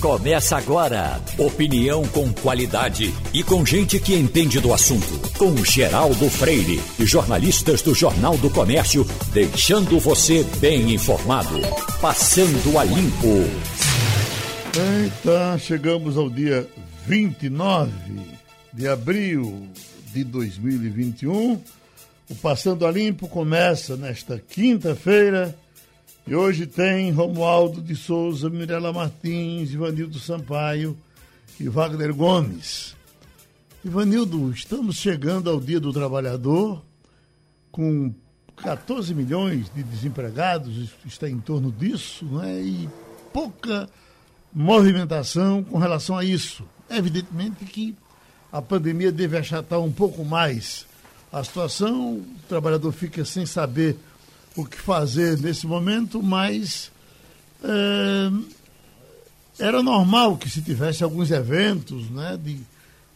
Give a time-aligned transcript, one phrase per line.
[0.00, 1.20] Começa agora.
[1.36, 5.20] Opinião com qualidade e com gente que entende do assunto.
[5.36, 11.60] Com Geraldo Freire e jornalistas do Jornal do Comércio, deixando você bem informado.
[12.00, 13.44] Passando a limpo.
[15.04, 16.66] Então, chegamos ao dia
[17.06, 17.92] 29
[18.72, 19.68] de abril
[20.14, 21.60] de 2021.
[22.30, 25.54] O Passando a Limpo começa nesta quinta-feira
[26.26, 30.96] e hoje tem Romualdo de Souza, Mirela Martins, Ivanildo Sampaio
[31.58, 32.94] e Wagner Gomes.
[33.84, 36.82] Ivanildo, estamos chegando ao Dia do Trabalhador
[37.72, 38.12] com
[38.56, 42.60] 14 milhões de desempregados, está em torno disso, né?
[42.60, 42.88] e
[43.32, 43.88] pouca
[44.52, 46.64] movimentação com relação a isso.
[46.88, 47.96] Evidentemente que
[48.52, 50.86] a pandemia deve achatar um pouco mais
[51.32, 53.96] a situação, o trabalhador fica sem saber
[54.60, 56.90] o que fazer nesse momento, mas
[57.62, 58.30] é,
[59.58, 62.58] era normal que se tivesse alguns eventos né, de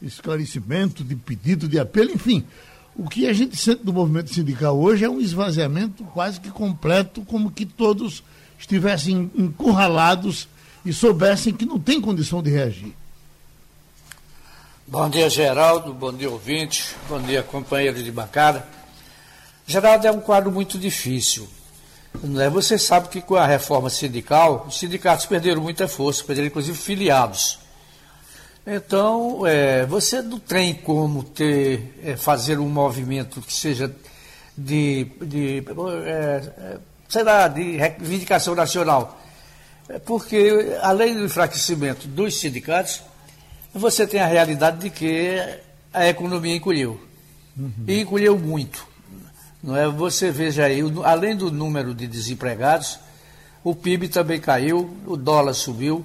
[0.03, 2.45] esclarecimento, de pedido, de apelo, enfim.
[2.97, 7.23] O que a gente sente do movimento sindical hoje é um esvaziamento quase que completo,
[7.23, 8.23] como que todos
[8.59, 10.49] estivessem encurralados
[10.85, 12.93] e soubessem que não tem condição de reagir.
[14.87, 15.95] Bom dia, Geraldo.
[15.95, 16.95] Bom dia, ouvinte.
[17.09, 18.65] Bom dia, companheiro de bancada.
[19.67, 21.49] Geraldo, é um quadro muito difícil.
[22.23, 22.49] Né?
[22.51, 27.59] Você sabe que com a reforma sindical, os sindicatos perderam muita força, perderam inclusive filiados.
[28.67, 33.95] Então, é, você não tem como ter, é, fazer um movimento que seja
[34.57, 35.59] de, de
[36.07, 39.21] é, é sei lá, de reivindicação nacional.
[39.89, 43.03] É, porque, além do enfraquecimento dos sindicatos,
[43.73, 45.39] você tem a realidade de que
[45.93, 46.99] a economia encolheu.
[47.57, 47.85] Uhum.
[47.87, 48.94] E encolheu muito.
[49.65, 49.89] Não é?
[49.89, 52.99] Você veja aí, além do número de desempregados,
[53.65, 56.05] o PIB também caiu, o dólar subiu.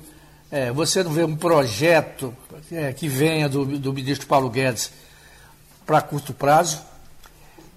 [0.50, 2.34] É, você não vê um projeto
[2.72, 4.94] é, que venha do, do ministro Paulo Guedes
[5.86, 6.82] para curto prazo.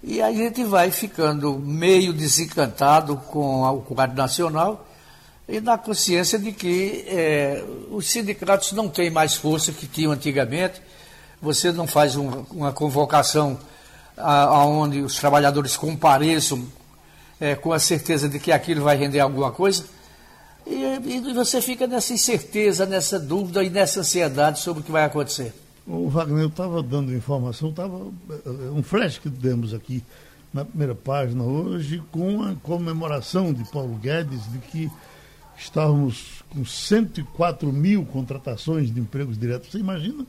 [0.04, 4.86] E a gente vai ficando meio desencantado com o quadro nacional
[5.48, 10.80] e na consciência de que é, os sindicatos não têm mais força que tinham antigamente.
[11.40, 13.58] Você não faz um, uma convocação
[14.16, 16.66] aonde os trabalhadores compareçam
[17.40, 19.84] é, com a certeza de que aquilo vai render alguma coisa.
[20.66, 25.04] E, e, você fica nessa incerteza, nessa dúvida e nessa ansiedade sobre o que vai
[25.04, 25.52] acontecer.
[25.86, 27.98] O Wagner, eu estava dando informação, estava
[28.46, 30.04] é, um flash que demos aqui
[30.54, 34.90] na primeira página hoje, com a comemoração de Paulo Guedes de que
[35.56, 39.70] estávamos com 104 mil contratações de empregos diretos.
[39.70, 40.24] Você imagina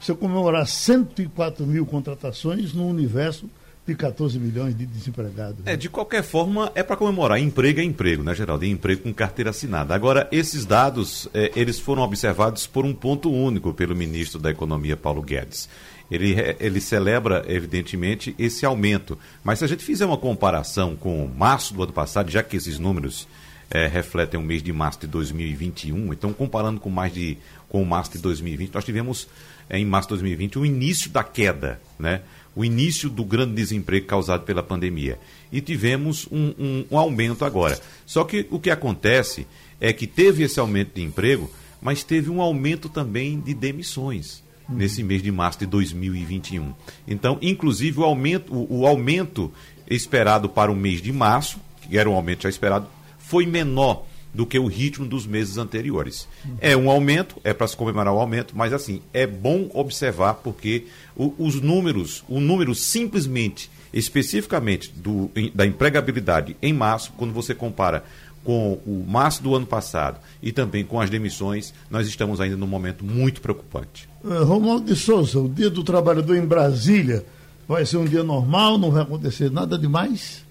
[0.00, 3.48] você comemorar 104 mil contratações no universo
[3.88, 5.64] de 14 milhões de desempregados.
[5.64, 5.72] Né?
[5.72, 7.40] É, de qualquer forma, é para comemorar.
[7.40, 8.64] Emprego é emprego, né, Geraldo?
[8.64, 9.94] É emprego com carteira assinada.
[9.94, 14.94] Agora, esses dados, é, eles foram observados por um ponto único pelo ministro da Economia,
[14.94, 15.70] Paulo Guedes.
[16.10, 19.18] Ele, ele celebra, evidentemente, esse aumento.
[19.42, 22.78] Mas se a gente fizer uma comparação com março do ano passado, já que esses
[22.78, 23.26] números
[23.70, 27.38] é, refletem o mês de março de 2021, então comparando com mais de
[27.68, 29.28] com março de 2020, nós tivemos
[29.70, 32.22] em março de 2020 o início da queda, né?
[32.54, 35.18] o início do grande desemprego causado pela pandemia.
[35.52, 37.78] E tivemos um, um, um aumento agora.
[38.04, 39.46] Só que o que acontece
[39.80, 41.48] é que teve esse aumento de emprego,
[41.80, 46.74] mas teve um aumento também de demissões nesse mês de março de 2021.
[47.06, 49.52] Então, inclusive, o aumento, o, o aumento
[49.88, 54.46] esperado para o mês de março, que era um aumento já esperado, foi menor do
[54.46, 56.28] que o ritmo dos meses anteriores.
[56.60, 60.86] É um aumento, é para se comemorar o aumento, mas assim, é bom observar porque
[61.16, 68.04] o, os números, o número simplesmente, especificamente do, da empregabilidade em março, quando você compara
[68.44, 72.66] com o março do ano passado e também com as demissões, nós estamos ainda num
[72.66, 74.08] momento muito preocupante.
[74.24, 77.26] Uh, Romualdo de Souza, o dia do trabalhador em Brasília
[77.66, 80.44] vai ser um dia normal, não vai acontecer nada demais?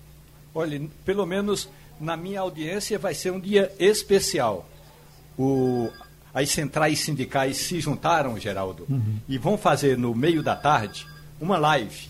[0.54, 4.68] Olha, pelo menos na minha audiência vai ser um dia especial.
[5.38, 5.90] O,
[6.34, 9.18] as centrais sindicais se juntaram, Geraldo, uhum.
[9.28, 11.08] e vão fazer no meio da tarde
[11.40, 12.10] uma live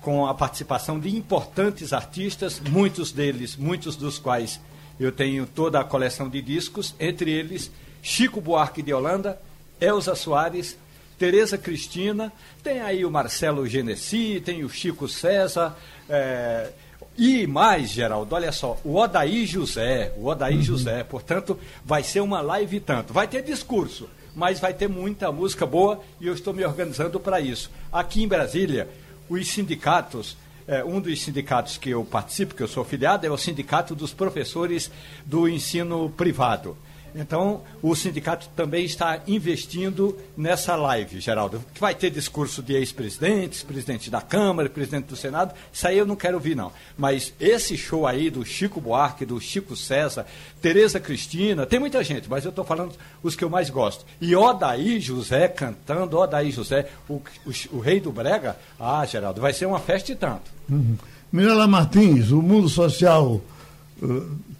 [0.00, 4.60] com a participação de importantes artistas, muitos deles, muitos dos quais
[5.00, 7.70] eu tenho toda a coleção de discos, entre eles
[8.02, 9.40] Chico Buarque de Holanda,
[9.80, 10.78] Elza Soares,
[11.18, 15.76] Tereza Cristina, tem aí o Marcelo Genesi, tem o Chico César,
[16.08, 16.70] é,
[17.18, 20.62] e mais, Geraldo, olha só, o Odaí José, o Odaí uhum.
[20.62, 23.12] José, portanto, vai ser uma live tanto.
[23.12, 27.40] Vai ter discurso, mas vai ter muita música boa e eu estou me organizando para
[27.40, 27.70] isso.
[27.90, 28.88] Aqui em Brasília,
[29.30, 30.36] os sindicatos,
[30.68, 34.12] é, um dos sindicatos que eu participo, que eu sou filiado, é o Sindicato dos
[34.12, 34.90] Professores
[35.24, 36.76] do Ensino Privado.
[37.16, 43.62] Então, o sindicato também está investindo nessa live, Geraldo, que vai ter discurso de ex-presidentes,
[43.62, 45.54] presidente da Câmara, presidente do Senado.
[45.72, 46.70] Isso aí eu não quero ouvir, não.
[46.96, 50.26] Mas esse show aí do Chico Buarque, do Chico César,
[50.60, 52.92] Tereza Cristina, tem muita gente, mas eu estou falando
[53.22, 54.04] os que eu mais gosto.
[54.20, 58.56] E Odaí José cantando, Odaí José, o, o, o rei do Brega.
[58.78, 60.50] Ah, Geraldo, vai ser uma festa e tanto.
[60.68, 60.96] Uhum.
[61.32, 63.40] Mirela Martins, o mundo social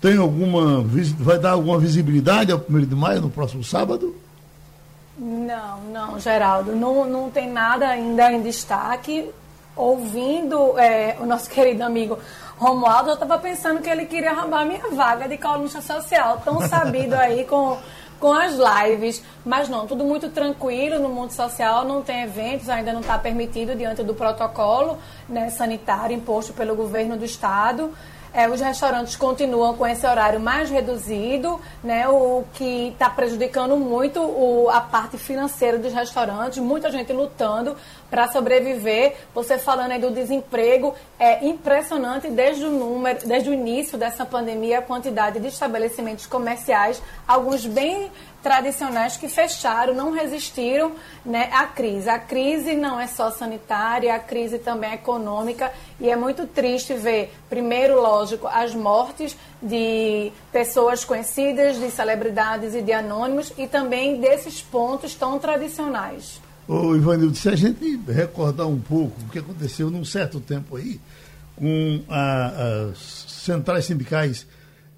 [0.00, 0.83] tem alguma.
[1.19, 4.15] vai dar alguma visibilidade ao 1 de maio, no próximo sábado?
[5.19, 6.75] Não, não, Geraldo.
[6.75, 9.31] Não, não tem nada ainda em destaque.
[9.75, 12.19] Ouvindo é, o nosso querido amigo
[12.56, 17.12] Romualdo, eu estava pensando que ele queria roubar minha vaga de colunista social, tão sabido
[17.15, 17.77] aí com,
[18.19, 19.23] com as lives.
[19.44, 23.75] Mas não, tudo muito tranquilo no mundo social, não tem eventos, ainda não está permitido
[23.75, 24.97] diante do protocolo
[25.29, 27.93] né, sanitário imposto pelo governo do estado.
[28.37, 34.21] É, os restaurantes continuam com esse horário mais reduzido, né, o que está prejudicando muito
[34.21, 37.75] o, a parte financeira dos restaurantes, muita gente lutando
[38.11, 39.17] para sobreviver.
[39.35, 44.81] Você falando aí do desemprego, é impressionante desde o número, desde o início dessa pandemia,
[44.81, 48.11] a quantidade de estabelecimentos comerciais, alguns bem
[48.43, 50.93] tradicionais que fecharam, não resistiram
[51.25, 52.09] né, à crise.
[52.09, 56.94] A crise não é só sanitária, a crise também é econômica e é muito triste
[56.94, 64.21] ver, primeiro, lógico, as mortes de pessoas conhecidas, de celebridades e de anônimos e também
[64.21, 66.41] desses pontos tão tradicionais.
[66.69, 71.00] Ô, Ivanildo, se a gente recordar um pouco o que aconteceu num certo tempo aí,
[71.56, 72.99] com as
[73.29, 74.47] centrais sindicais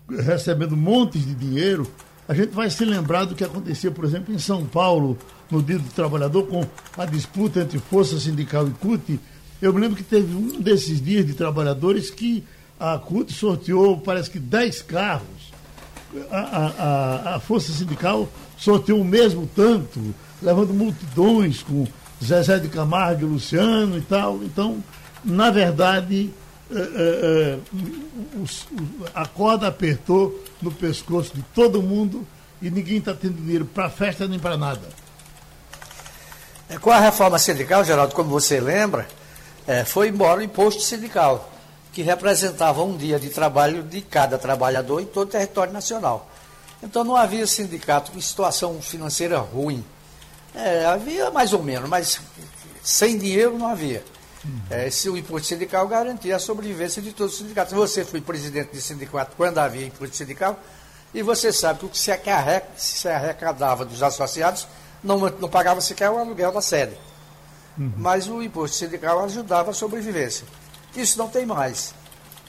[0.08, 1.90] recebendo montes de dinheiro
[2.28, 5.16] a gente vai se lembrar do que aconteceu, por exemplo, em São Paulo,
[5.50, 6.62] no Dia do Trabalhador, com
[6.98, 9.19] a disputa entre Força Sindical e CUT.
[9.62, 12.44] Eu me lembro que teve um desses dias de trabalhadores que
[12.78, 15.52] a CUT sorteou, parece que 10 carros.
[16.30, 18.28] A, a, a Força Sindical
[18.58, 21.86] sorteou o mesmo tanto, levando multidões com
[22.22, 24.42] Zezé de Camargo e Luciano e tal.
[24.42, 24.84] Então,
[25.25, 26.30] na verdade,
[29.14, 32.26] a corda apertou no pescoço de todo mundo
[32.60, 34.88] e ninguém está tendo dinheiro para festa nem para nada.
[36.68, 39.08] É, com a reforma sindical, Geraldo, como você lembra,
[39.66, 41.50] é, foi embora o imposto sindical,
[41.92, 46.30] que representava um dia de trabalho de cada trabalhador em todo o território nacional.
[46.82, 49.84] Então não havia sindicato com situação financeira ruim.
[50.54, 52.20] É, havia mais ou menos, mas
[52.82, 54.04] sem dinheiro não havia.
[54.70, 57.73] É, se o imposto sindical garantia a sobrevivência de todos os sindicatos.
[57.73, 60.58] Você foi presidente de sindicato quando havia imposto sindical,
[61.12, 64.69] e você sabe que o que se, arrec se arrecadava dos associados
[65.02, 66.96] não, não pagava sequer o aluguel da sede.
[67.76, 67.93] Uhum.
[67.96, 70.46] Mas o imposto sindical ajudava a sobrevivência.
[70.94, 71.94] Isso não tem mais.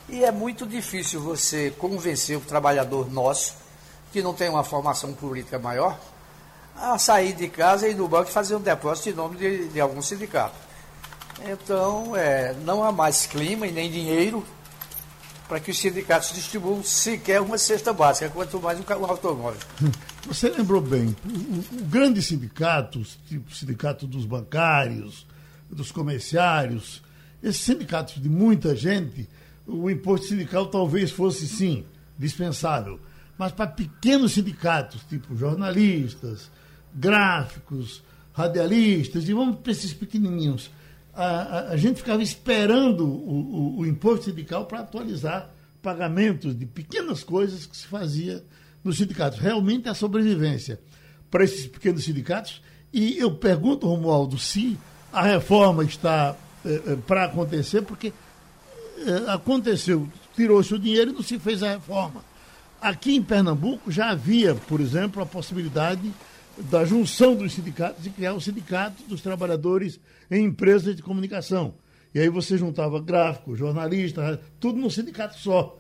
[0.08, 3.54] E é muito difícil você convencer o trabalhador nosso,
[4.12, 6.00] que não tem uma formação política maior,
[6.76, 9.68] a sair de casa e ir no banco e fazer um depósito em nome de,
[9.68, 10.56] de algum sindicato.
[11.46, 14.46] Então, é, não há mais clima e nem dinheiro
[15.48, 19.60] para que os sindicatos distribuam sequer uma cesta básica, quanto mais um, um automóvel.
[20.28, 25.26] Você lembrou bem, o, o grande sindicato, tipo sindicato dos bancários,
[25.68, 27.02] dos comerciários,
[27.42, 29.28] esses sindicatos de muita gente,
[29.66, 31.84] o imposto sindical talvez fosse sim
[32.18, 33.00] dispensável.
[33.36, 36.52] Mas para pequenos sindicatos, tipo jornalistas,
[36.94, 38.04] gráficos,
[38.34, 40.70] radialistas, e vamos para esses pequenininhos,
[41.14, 45.50] a, a, gente ficava esperando o, o, o imposto sindical para atualizar
[45.82, 48.44] pagamentos de pequenas coisas que se fazia
[48.84, 49.40] nos sindicatos.
[49.40, 50.80] Realmente a sobrevivência
[51.30, 52.62] para esses pequenos sindicatos.
[52.92, 54.78] E eu pergunto, Romualdo, se
[55.12, 56.36] a reforma está
[56.66, 58.12] eh, eh, para acontecer, porque
[59.00, 62.24] eh, aconteceu, tirou-se o dinheiro e não se fez a reforma.
[62.82, 66.12] Aqui em Pernambuco já havia, por exemplo, a possibilidade
[66.58, 70.00] da junção dos sindicatos e criar o sindicato dos trabalhadores
[70.30, 71.76] em empresas de comunicação.
[72.14, 75.78] E aí você juntava gráfico, jornalista, tudo num sindicato só.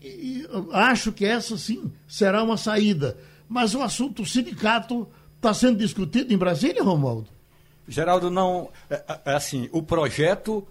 [0.00, 3.16] E, acho que essa sim será uma saída.
[3.48, 7.28] Mas o assunto sindicato está sendo discutido em Brasília, Romualdo?
[7.88, 8.70] Geraldo, não.
[8.90, 10.66] É, é, é assim, o projeto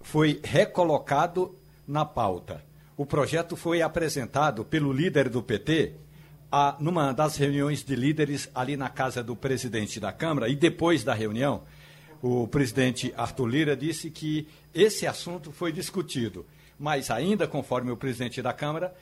[0.00, 1.54] foi recolocado
[1.86, 2.64] na pauta.
[2.96, 5.94] O projeto foi apresentado pelo líder do PT,
[6.50, 11.02] a, numa das reuniões de líderes ali na casa do presidente da Câmara, e depois
[11.02, 11.62] da reunião,
[12.22, 16.44] o presidente Arthur Lira disse que esse assunto foi discutido,
[16.78, 18.94] mas ainda conforme o presidente da Câmara,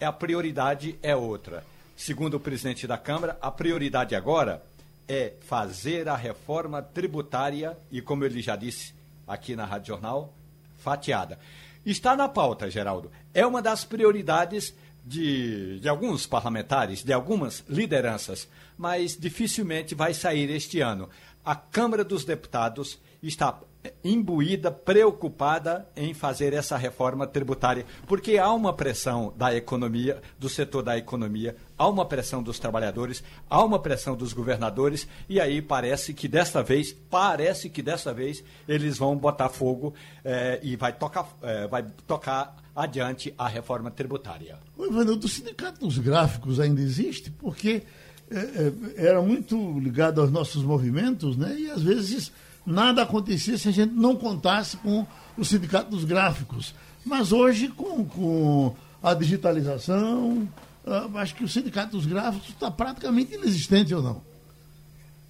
[0.00, 1.64] a prioridade é outra.
[1.96, 4.62] Segundo o presidente da Câmara, a prioridade agora
[5.06, 8.94] é fazer a reforma tributária e, como ele já disse
[9.26, 10.32] aqui na Rádio Jornal,
[10.78, 11.38] fatiada.
[11.84, 13.10] Está na pauta, Geraldo.
[13.34, 20.50] É uma das prioridades de, de alguns parlamentares, de algumas lideranças, mas dificilmente vai sair
[20.50, 21.08] este ano.
[21.44, 23.60] A Câmara dos Deputados está
[24.04, 30.82] imbuída, preocupada em fazer essa reforma tributária, porque há uma pressão da economia, do setor
[30.82, 36.12] da economia, há uma pressão dos trabalhadores, há uma pressão dos governadores, e aí parece
[36.12, 41.28] que desta vez, parece que desta vez eles vão botar fogo eh, e vai tocar,
[41.42, 44.58] eh, vai tocar adiante a reforma tributária.
[44.76, 47.82] O Ivanildo, o sindicato dos gráficos ainda existe, porque
[48.30, 51.56] eh, era muito ligado aos nossos movimentos, né?
[51.58, 52.32] E às vezes
[52.64, 56.74] nada acontecia se a gente não contasse com o Sindicato dos Gráficos.
[57.04, 60.48] Mas hoje, com, com a digitalização,
[60.86, 64.22] uh, acho que o Sindicato dos Gráficos está praticamente inexistente ou não?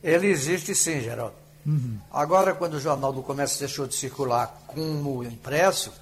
[0.03, 1.35] Ele existe sim, Geraldo.
[1.65, 1.99] Uhum.
[2.11, 5.93] Agora, quando o Jornal do Comércio deixou de circular como impresso,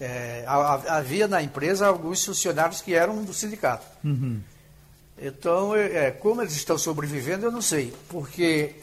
[0.00, 3.86] é, havia na empresa alguns funcionários que eram do sindicato.
[4.02, 4.40] Uhum.
[5.20, 8.76] Então, é, é como eles estão sobrevivendo, eu não sei, porque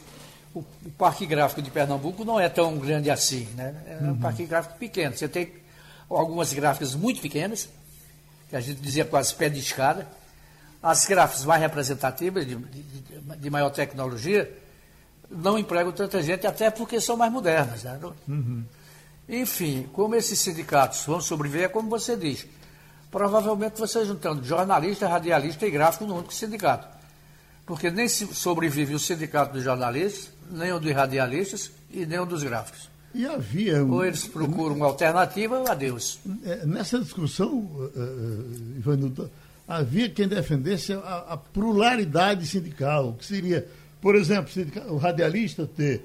[0.54, 3.74] o, o, Parque Gráfico de Pernambuco não é tão grande assim, né?
[3.86, 4.18] É um uhum.
[4.18, 5.16] parque gráfico pequeno.
[5.16, 5.52] Você tem
[6.08, 7.68] algumas gráficas muito pequenas,
[8.48, 10.06] que a gente dizia quase pé de escada.
[10.80, 14.48] As gráficas mais representativas, de, de, de maior tecnologia,
[15.28, 17.82] não empregam tanta gente, até porque são mais modernas.
[17.82, 17.98] Né?
[18.28, 18.64] Uhum.
[19.28, 22.46] Enfim, como esses sindicatos vão sobreviver, é como você diz.
[23.10, 26.88] Provavelmente você juntando jornalista, radialista e gráfico no único sindicato.
[27.66, 32.42] Porque nem sobrevive o sindicato dos jornalistas, nem o dos radialistas e nem o dos
[32.42, 32.88] gráficos.
[33.14, 33.84] E havia.
[33.84, 33.92] Um...
[33.92, 36.18] Ou eles procuram uma alternativa ou adeus.
[36.44, 39.30] É, nessa discussão, uh, Ivanildo,
[39.66, 43.66] havia quem defendesse a, a, pluralidade sindical, que seria,
[44.00, 44.50] por exemplo,
[44.88, 46.02] o radialista ter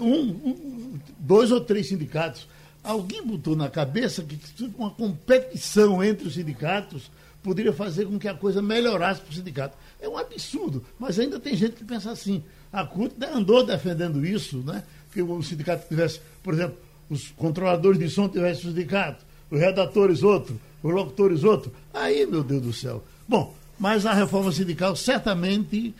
[0.00, 2.46] um, um, dois ou três sindicatos.
[2.82, 4.38] Alguém botou na cabeça que
[4.78, 7.10] uma competição entre os sindicatos
[7.42, 9.76] poderia fazer com que a coisa melhorasse para o sindicato.
[10.00, 12.42] É um absurdo, mas ainda tem gente que pensa assim.
[12.72, 14.82] A CUT andou defendendo isso, né?
[15.12, 16.76] que o sindicato tivesse, por exemplo,
[17.08, 21.72] os controladores de som tivessem sindicato, os redatores outro, os locutores outro.
[21.92, 23.02] Aí, meu Deus do céu.
[23.28, 25.94] Bom, mas a reforma sindical certamente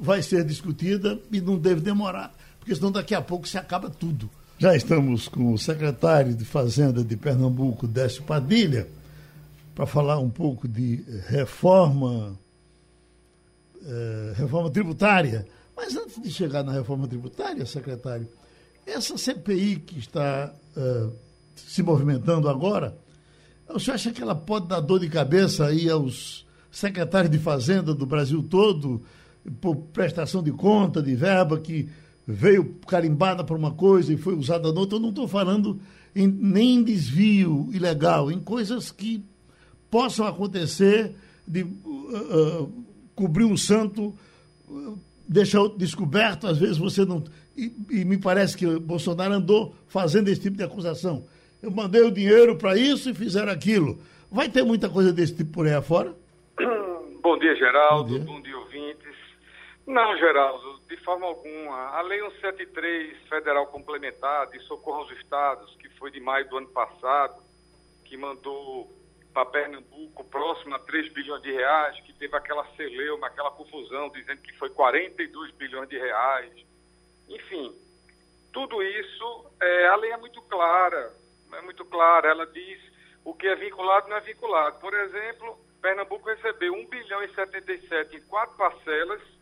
[0.00, 2.34] vai ser discutida e não deve demorar,
[2.64, 4.30] porque senão daqui a pouco se acaba tudo.
[4.56, 8.88] Já estamos com o secretário de Fazenda de Pernambuco, Décio Padilha,
[9.74, 12.38] para falar um pouco de reforma,
[13.84, 15.46] eh, reforma tributária.
[15.76, 18.26] Mas antes de chegar na reforma tributária, secretário,
[18.86, 21.12] essa CPI que está uh,
[21.56, 22.96] se movimentando agora,
[23.68, 27.92] o senhor acha que ela pode dar dor de cabeça aí aos secretários de Fazenda
[27.92, 29.02] do Brasil todo,
[29.60, 31.90] por prestação de conta, de verba que
[32.26, 34.96] veio carimbada para uma coisa e foi usada noutra?
[34.96, 35.80] Eu não estou falando
[36.14, 39.24] em, nem em desvio ilegal, em coisas que
[39.90, 41.14] possam acontecer
[41.46, 44.14] de uh, uh, cobrir um santo
[45.28, 47.24] deixa outro descoberto, às vezes você não.
[47.56, 51.24] E, e, me parece que Bolsonaro andou fazendo esse tipo de acusação.
[51.62, 53.98] Eu mandei o dinheiro para isso e fizeram aquilo.
[54.30, 56.14] Vai ter muita coisa desse tipo por aí afora?
[57.22, 58.18] Bom dia, Geraldo.
[58.18, 59.13] Bom dia, Bom dia ouvintes.
[59.86, 61.90] Não, Geraldo, de forma alguma.
[61.90, 66.68] A Lei 173 Federal Complementar de Socorro aos Estados, que foi de maio do ano
[66.68, 67.42] passado,
[68.04, 68.90] que mandou
[69.34, 74.40] para Pernambuco próximo a 3 bilhões de reais, que teve aquela celeuma, aquela confusão, dizendo
[74.40, 76.52] que foi 42 bilhões de reais.
[77.28, 77.74] Enfim,
[78.52, 81.12] tudo isso, é, a lei é muito clara,
[81.52, 82.80] é muito clara, ela diz
[83.24, 84.78] o que é vinculado não é vinculado.
[84.78, 89.33] Por exemplo, Pernambuco recebeu 1 bilhão e 77 em quatro parcelas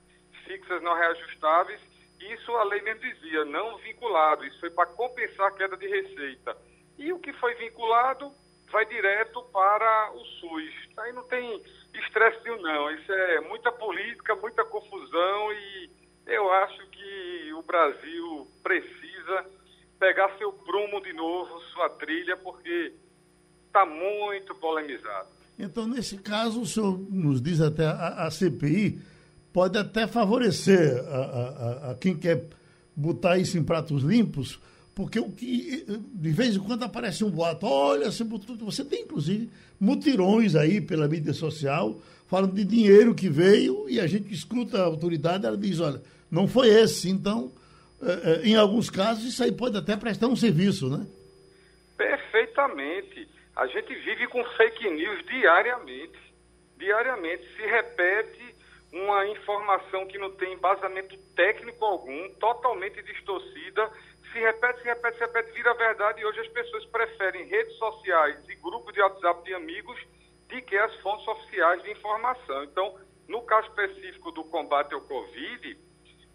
[0.53, 1.81] fixas não reajustáveis,
[2.21, 6.57] isso a lei mesmo dizia, não vinculado, isso foi para compensar a queda de receita.
[6.99, 8.31] E o que foi vinculado
[8.71, 10.75] vai direto para o SUS.
[10.99, 11.63] Aí não tem
[11.95, 12.91] estresse nenhum, não.
[12.91, 15.91] Isso é muita política, muita confusão e
[16.27, 19.47] eu acho que o Brasil precisa
[19.99, 22.93] pegar seu prumo de novo, sua trilha, porque
[23.67, 25.29] está muito polemizado.
[25.59, 29.01] Então, nesse caso, o senhor nos diz até a, a CPI
[29.53, 32.45] pode até favorecer a, a, a quem quer
[32.95, 34.59] botar isso em pratos limpos,
[34.95, 39.49] porque o que de vez em quando aparece um boato, olha, você tem inclusive
[39.81, 44.85] mutirões aí pela mídia social falando de dinheiro que veio e a gente escuta a
[44.85, 47.53] autoridade, ela diz, olha, não foi esse, então,
[48.03, 51.07] eh, eh, em alguns casos isso aí pode até prestar um serviço, né?
[51.95, 53.29] Perfeitamente.
[53.55, 56.19] A gente vive com fake news diariamente.
[56.79, 58.52] Diariamente se repete
[58.93, 63.91] uma informação que não tem embasamento técnico algum, totalmente distorcida
[64.33, 68.39] se repete, se repete, se repete, vira verdade e hoje as pessoas preferem redes sociais
[68.49, 69.99] e grupos de WhatsApp de amigos
[70.49, 72.65] de que as fontes oficiais de informação.
[72.65, 75.79] Então, no caso específico do combate ao Covid,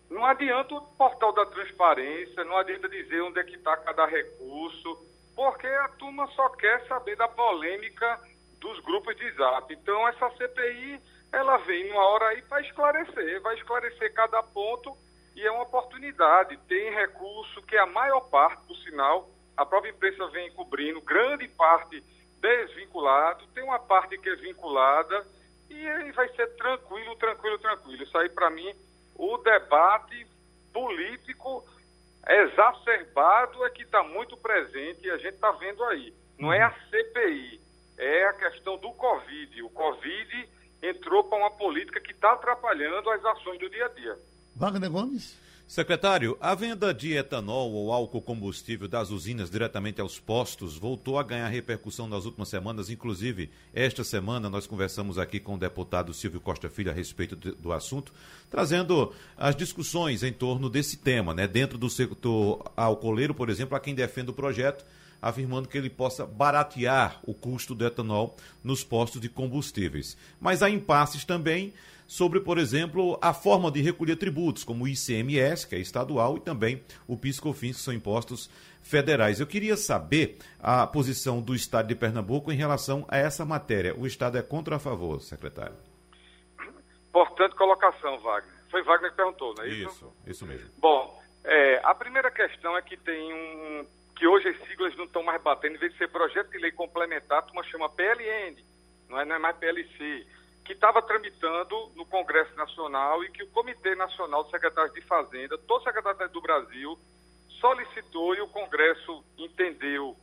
[0.09, 4.97] não adianta o portal da transparência, não adianta dizer onde é que está cada recurso,
[5.35, 8.19] porque a turma só quer saber da polêmica
[8.59, 9.71] dos grupos de zap.
[9.71, 10.99] Então, essa CPI,
[11.31, 14.97] ela vem numa hora aí para esclarecer, vai esclarecer cada ponto
[15.35, 16.57] e é uma oportunidade.
[16.67, 21.47] Tem recurso que é a maior parte, por sinal, a própria imprensa vem cobrindo, grande
[21.47, 22.03] parte
[22.39, 25.25] desvinculado, tem uma parte que é vinculada
[25.69, 28.03] e aí vai ser tranquilo, tranquilo, tranquilo.
[28.03, 28.73] Isso aí, para mim,
[29.15, 30.25] o debate
[30.71, 31.67] político
[32.27, 36.13] exacerbado é que está muito presente e a gente está vendo aí.
[36.37, 37.59] Não é a CPI,
[37.97, 39.63] é a questão do Covid.
[39.63, 40.49] O Covid
[40.81, 44.17] entrou para uma política que está atrapalhando as ações do dia a dia.
[44.55, 45.37] Wagner Gomes?
[45.67, 51.23] Secretário, a venda de etanol ou álcool combustível das usinas diretamente aos postos voltou a
[51.23, 52.89] ganhar repercussão nas últimas semanas.
[52.89, 57.73] Inclusive, esta semana nós conversamos aqui com o deputado Silvio Costa Filho a respeito do
[57.73, 58.13] assunto,
[58.49, 61.45] trazendo as discussões em torno desse tema, né?
[61.45, 64.85] Dentro do setor alcooleiro, por exemplo, há quem defende o projeto
[65.21, 70.17] afirmando que ele possa baratear o custo do etanol nos postos de combustíveis.
[70.39, 71.73] Mas há impasses também
[72.07, 76.39] sobre, por exemplo, a forma de recolher tributos, como o ICMS, que é estadual, e
[76.39, 78.49] também o PIS/COFINS, que são impostos
[78.81, 79.39] federais.
[79.39, 83.93] Eu queria saber a posição do Estado de Pernambuco em relação a essa matéria.
[83.97, 85.75] O Estado é contra ou a favor, secretário?
[87.09, 88.55] Importante colocação, Wagner.
[88.71, 89.87] Foi Wagner que perguntou, não é isso?
[89.87, 90.69] Isso, isso mesmo.
[90.77, 93.85] Bom, é, a primeira questão é que tem um
[94.17, 96.71] que hoje as siglas não estão mais batendo, em vez de ser projeto de lei
[96.71, 98.57] complementar, uma chama PLN,
[99.07, 100.25] não é, não é mais PLC,
[100.65, 105.57] que estava tramitando no Congresso Nacional e que o Comitê Nacional de Secretários de Fazenda,
[105.57, 106.97] todo secretário do Brasil,
[107.61, 110.17] solicitou e o Congresso entendeu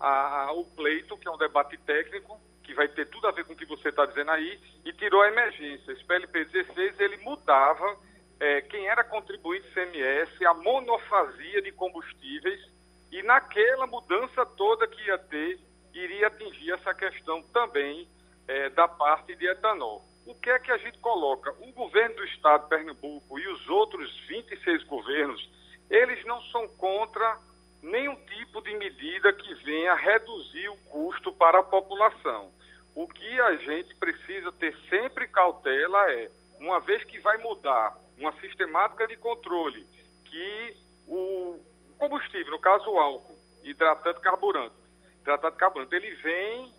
[0.00, 3.44] a, a, o pleito, que é um debate técnico, que vai ter tudo a ver
[3.44, 5.92] com o que você está dizendo aí, e tirou a emergência.
[5.92, 7.96] Esse PLP 16, ele mudava
[8.40, 12.73] é, quem era contribuinte CMS, a monofasia de combustíveis,
[13.14, 15.60] e naquela mudança toda que ia ter,
[15.92, 18.08] iria atingir essa questão também
[18.48, 20.04] é, da parte de etanol.
[20.26, 21.52] O que é que a gente coloca?
[21.60, 25.48] O governo do estado de Pernambuco e os outros 26 governos,
[25.88, 27.38] eles não são contra
[27.80, 32.50] nenhum tipo de medida que venha reduzir o custo para a população.
[32.96, 38.32] O que a gente precisa ter sempre cautela é, uma vez que vai mudar uma
[38.40, 39.86] sistemática de controle,
[40.24, 41.60] que o
[41.98, 44.74] combustível, no caso o álcool, hidratante carburante.
[45.20, 46.74] Hidratante carburante, ele vem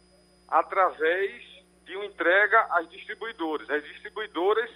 [0.48, 1.44] através
[1.84, 3.70] de uma entrega às distribuidoras.
[3.70, 4.70] As distribuidoras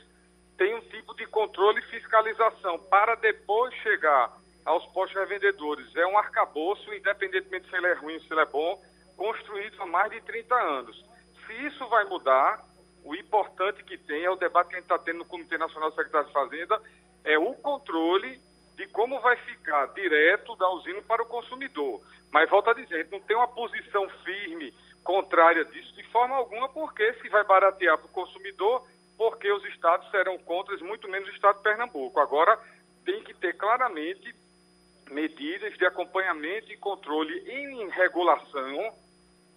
[0.58, 5.96] têm um tipo de controle e fiscalização para depois chegar aos postos revendedores.
[5.96, 8.82] É um arcabouço, independentemente se ele é ruim ou se ele é bom,
[9.16, 11.06] construído há mais de 30 anos.
[11.46, 12.64] Se isso vai mudar,
[13.04, 15.90] o importante que tem é o debate que a gente está tendo no Comitê Nacional
[15.90, 16.82] de Secretários de Fazenda,
[17.24, 18.40] é o controle
[18.80, 22.02] de como vai ficar direto da usina para o consumidor.
[22.32, 27.12] Mas, volta a dizer, não tem uma posição firme contrária disso de forma alguma, porque
[27.16, 28.88] se vai baratear para o consumidor,
[29.18, 32.22] porque os estados serão contra, muito menos o estado de Pernambuco.
[32.22, 32.58] Agora,
[33.04, 34.34] tem que ter claramente
[35.12, 38.94] medidas de acompanhamento e controle em regulação,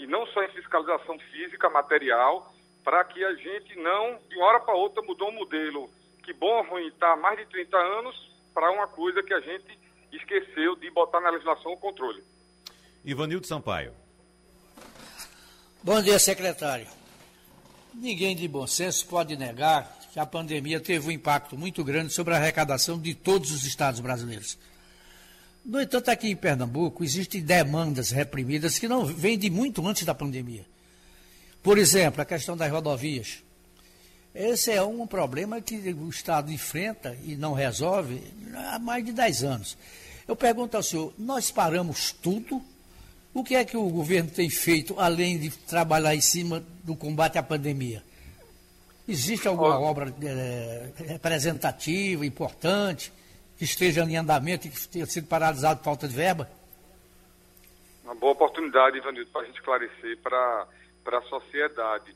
[0.01, 4.61] e não só em fiscalização física, material, para que a gente não, de uma hora
[4.61, 5.89] para outra, mudou um modelo
[6.25, 9.41] que bom ou ruim está há mais de 30 anos, para uma coisa que a
[9.41, 9.79] gente
[10.13, 12.23] esqueceu de botar na legislação o controle.
[13.05, 13.93] Ivanildo Sampaio.
[15.83, 16.87] Bom dia, secretário.
[17.95, 22.35] Ninguém de bom senso pode negar que a pandemia teve um impacto muito grande sobre
[22.35, 24.59] a arrecadação de todos os estados brasileiros.
[25.65, 30.15] No entanto, aqui em Pernambuco existem demandas reprimidas que não vêm de muito antes da
[30.15, 30.67] pandemia.
[31.63, 33.43] Por exemplo, a questão das rodovias.
[34.35, 38.23] Esse é um problema que o Estado enfrenta e não resolve
[38.55, 39.79] há mais de 10 anos.
[40.27, 42.63] Eu pergunto ao senhor, nós paramos tudo?
[43.35, 47.39] O que é que o governo tem feito, além de trabalhar em cima do combate
[47.39, 48.03] à pandemia?
[49.07, 53.13] Existe alguma obra é, representativa, importante,
[53.59, 56.49] que esteja em andamento e que tenha sido paralisado por falta de verba?
[58.05, 60.67] Uma boa oportunidade, Ivanildo, para a gente esclarecer para
[61.07, 62.15] a sociedade.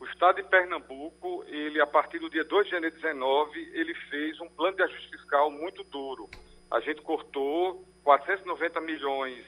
[0.00, 3.94] O Estado de Pernambuco, ele a partir do dia 2 de janeiro de 19, ele
[4.08, 6.26] fez um plano de ajuste fiscal muito duro.
[6.70, 9.44] A gente cortou 490 milhões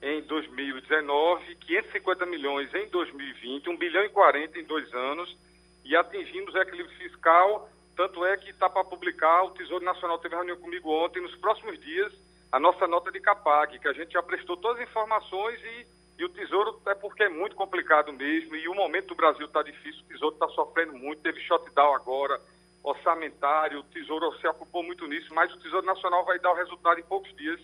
[0.00, 5.36] em 2019, 550 milhões em 2020, 1 bilhão e 40 em dois anos,
[5.84, 10.36] e atingimos o equilíbrio fiscal, tanto é que está para publicar, o Tesouro Nacional teve
[10.36, 12.12] reunião comigo ontem, nos próximos dias,
[12.52, 16.24] a nossa nota de CAPAG, que a gente já prestou todas as informações e E
[16.24, 20.02] o Tesouro é porque é muito complicado mesmo, e o momento do Brasil está difícil,
[20.02, 22.40] o Tesouro está sofrendo muito, teve shutdown agora,
[22.82, 27.00] orçamentário, o Tesouro se ocupou muito nisso, mas o Tesouro Nacional vai dar o resultado
[27.00, 27.60] em poucos dias.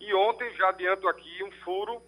[0.00, 2.02] E ontem, já adianto aqui, um furo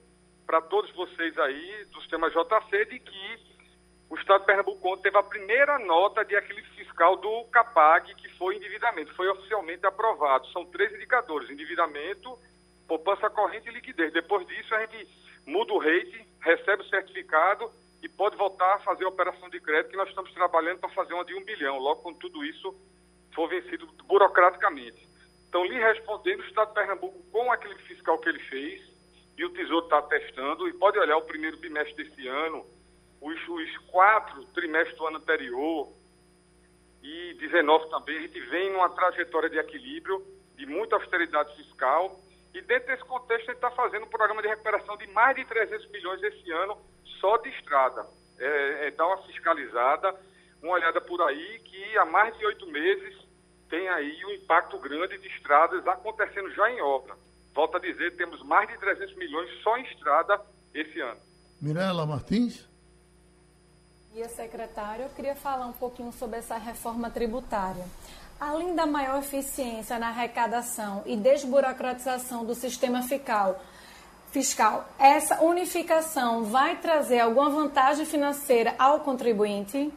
[0.47, 3.57] para todos vocês aí do sistema JC de que
[4.09, 8.57] o Estado de Pernambuco teve a primeira nota de equilíbrio fiscal do CAPAG, que foi
[8.57, 10.47] endividamento, foi oficialmente aprovado.
[10.49, 12.39] São três indicadores, endividamento,
[12.87, 14.13] poupança corrente e liquidez.
[14.13, 15.09] Depois disso, a gente
[15.47, 17.71] muda o rate, recebe o certificado
[18.03, 21.15] e pode voltar a fazer a operação de crédito que nós estamos trabalhando para fazer
[21.15, 22.75] uma de um bilhão, logo quando tudo isso
[23.35, 25.07] for vencido burocraticamente.
[25.49, 28.83] Então, lhe respondendo, o Estado de Pernambuco, com aquele fiscal que ele fez,
[29.39, 32.67] e o Tesouro está testando, e pode olhar o primeiro bimestre desse ano,
[33.21, 35.93] os, os quatro trimestres do ano anterior,
[37.03, 42.21] e 19 também, a gente vem numa trajetória de equilíbrio, de muita austeridade fiscal,
[42.57, 45.45] e dentro desse contexto a gente está fazendo um programa de recuperação de mais de
[45.45, 46.79] 300 milhões esse ano,
[47.21, 48.07] só de estrada.
[48.39, 50.15] É, é dar uma fiscalizada,
[50.63, 53.15] uma olhada por aí, que há mais de oito meses
[53.69, 57.15] tem aí um impacto grande de estradas acontecendo já em obra.
[57.55, 60.41] Volto a dizer, temos mais de 300 milhões só em estrada
[60.73, 61.21] esse ano.
[61.61, 62.67] Mirela Martins?
[64.17, 65.05] dia, secretário.
[65.05, 67.85] Eu queria falar um pouquinho sobre essa reforma tributária.
[68.39, 73.59] Além da maior eficiência na arrecadação e desburocratização do sistema fiscal,
[74.31, 79.91] fiscal, essa unificação vai trazer alguma vantagem financeira ao contribuinte?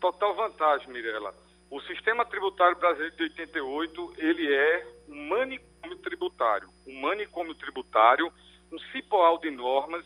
[0.00, 1.32] Total vantagem, Mirela.
[1.70, 6.68] O sistema tributário brasileiro de 88, ele é um manicômio tributário.
[6.88, 8.32] Um manicômio tributário,
[8.72, 10.04] um cipoal de normas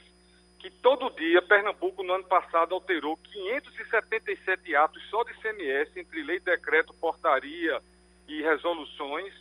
[0.63, 6.39] que todo dia Pernambuco no ano passado alterou 577 atos só de CMS entre lei,
[6.39, 7.83] decreto, portaria
[8.29, 9.35] e resoluções.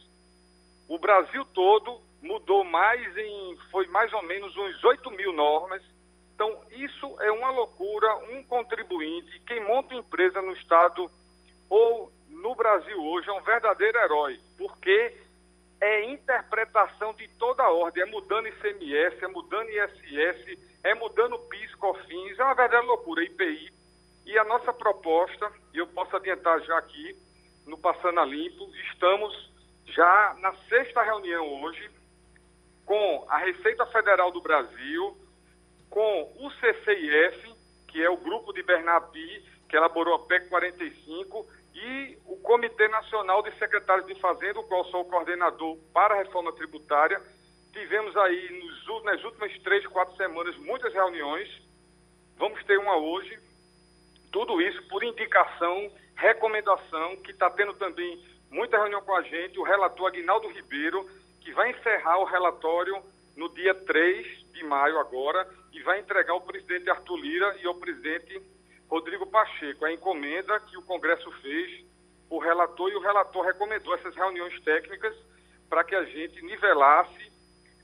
[0.87, 5.83] O Brasil todo mudou mais em, foi mais ou menos uns 8 mil normas.
[6.33, 8.15] Então, isso é uma loucura.
[8.31, 11.07] Um contribuinte, quem monta empresa no Estado
[11.69, 15.13] ou no Brasil hoje, é um verdadeiro herói, porque
[15.81, 21.73] é interpretação de toda a ordem, é mudando ICMS, é mudando ISS, é mudando PIS,
[21.75, 23.73] COFINS, é uma verdadeira loucura, IPI.
[24.27, 27.15] E a nossa proposta, e eu posso adiantar já aqui,
[27.65, 29.51] no Passando a Limpo, estamos
[29.87, 31.89] já na sexta reunião hoje
[32.85, 35.17] com a Receita Federal do Brasil,
[35.89, 37.55] com o CCIF,
[37.87, 43.41] que é o grupo de Bernabi, que elaborou a PEC 45, e o Comitê Nacional
[43.43, 47.21] de Secretários de Fazenda, o qual sou o coordenador para a reforma tributária.
[47.71, 51.49] Tivemos aí nos, nas últimas três, quatro semanas muitas reuniões.
[52.37, 53.39] Vamos ter uma hoje.
[54.31, 59.63] Tudo isso por indicação, recomendação, que está tendo também muita reunião com a gente, o
[59.63, 63.01] relator Aguinaldo Ribeiro, que vai encerrar o relatório
[63.35, 67.75] no dia 3 de maio agora e vai entregar ao presidente Arthur Lira e ao
[67.75, 68.41] presidente
[68.91, 71.85] Rodrigo Pacheco, a encomenda que o Congresso fez,
[72.29, 75.15] o relator e o relator recomendou essas reuniões técnicas
[75.69, 77.31] para que a gente nivelasse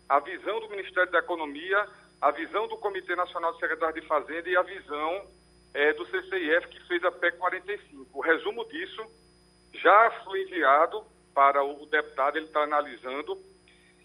[0.09, 1.87] a visão do Ministério da Economia,
[2.19, 5.25] a visão do Comitê Nacional de Secretários de Fazenda e a visão
[5.73, 8.05] é, do CCIF que fez a PEC 45.
[8.13, 9.01] O resumo disso
[9.75, 13.41] já foi enviado para o deputado, ele está analisando,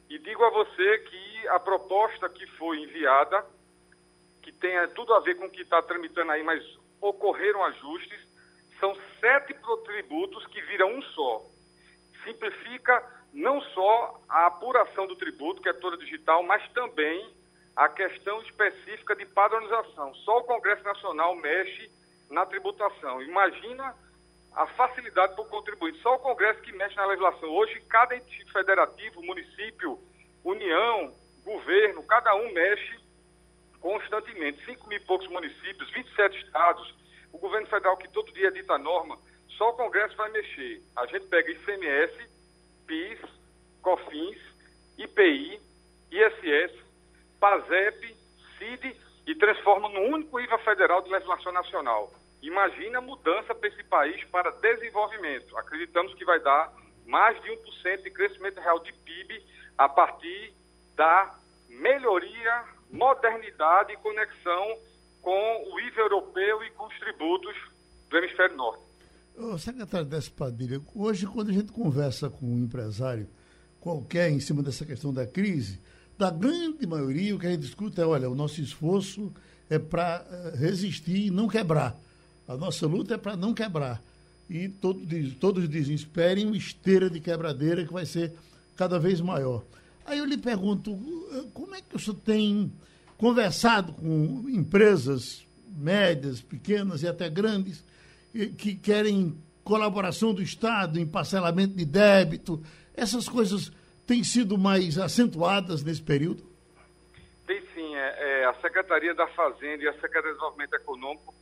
[0.09, 3.45] e digo a você que a proposta que foi enviada,
[4.41, 6.63] que tem tudo a ver com o que está tramitando aí, mas
[7.03, 8.21] ocorreram ajustes,
[8.79, 11.43] são sete tributos que viram um só.
[12.25, 17.29] Simplifica não só a apuração do tributo, que é toda digital, mas também
[17.75, 20.15] a questão específica de padronização.
[20.17, 21.91] Só o Congresso Nacional mexe
[22.31, 23.23] na tributação.
[23.23, 23.95] Imagina
[24.55, 26.01] a facilidade para o contribuinte.
[26.01, 27.49] Só o Congresso que mexe na legislação.
[27.49, 29.99] Hoje, cada ente federativo, município,
[30.45, 33.02] União, governo, cada um mexe
[33.83, 34.65] constantemente.
[34.65, 36.95] 5 mil e poucos municípios, 27 estados,
[37.33, 39.19] o governo federal que todo dia dita norma,
[39.59, 40.81] só o Congresso vai mexer.
[40.97, 42.31] A gente pega ICMS,
[42.87, 43.21] PIS,
[43.83, 44.39] COFINS,
[44.97, 45.61] IPI,
[46.11, 46.73] ISS,
[47.41, 48.17] PASEP,
[48.59, 52.13] CID e transforma num único IVA federal de legislação nacional.
[52.41, 55.57] Imagina a mudança para esse país para desenvolvimento.
[55.57, 56.73] Acreditamos que vai dar
[57.07, 59.45] mais de 1% de crescimento real de PIB
[59.77, 60.55] a partir
[60.95, 61.35] da
[61.69, 64.77] melhoria modernidade e conexão
[65.23, 67.57] com o IVA europeu e com os tributos
[68.11, 68.83] do hemisfério norte.
[69.37, 73.27] Ô, secretário Décio Padilha, hoje quando a gente conversa com um empresário
[73.81, 75.81] qualquer em cima dessa questão da crise,
[76.19, 79.33] da grande maioria o que a gente escuta é, olha, o nosso esforço
[79.71, 81.99] é para eh, resistir e não quebrar.
[82.47, 84.03] A nossa luta é para não quebrar.
[84.49, 85.03] E todos,
[85.41, 88.35] todos dizem, esperem uma esteira de quebradeira que vai ser
[88.77, 89.65] cada vez maior.
[90.05, 90.93] Aí eu lhe pergunto,
[91.33, 92.73] eh, como é que senhor tem
[93.17, 97.85] conversado com empresas médias, pequenas e até grandes
[98.57, 102.63] que querem colaboração do Estado em parcelamento de débito.
[102.95, 103.71] Essas coisas
[104.07, 106.43] têm sido mais acentuadas nesse período?
[107.47, 107.95] Tem sim.
[107.95, 111.35] É, é, a Secretaria da Fazenda e a Secretaria de Desenvolvimento Econômico,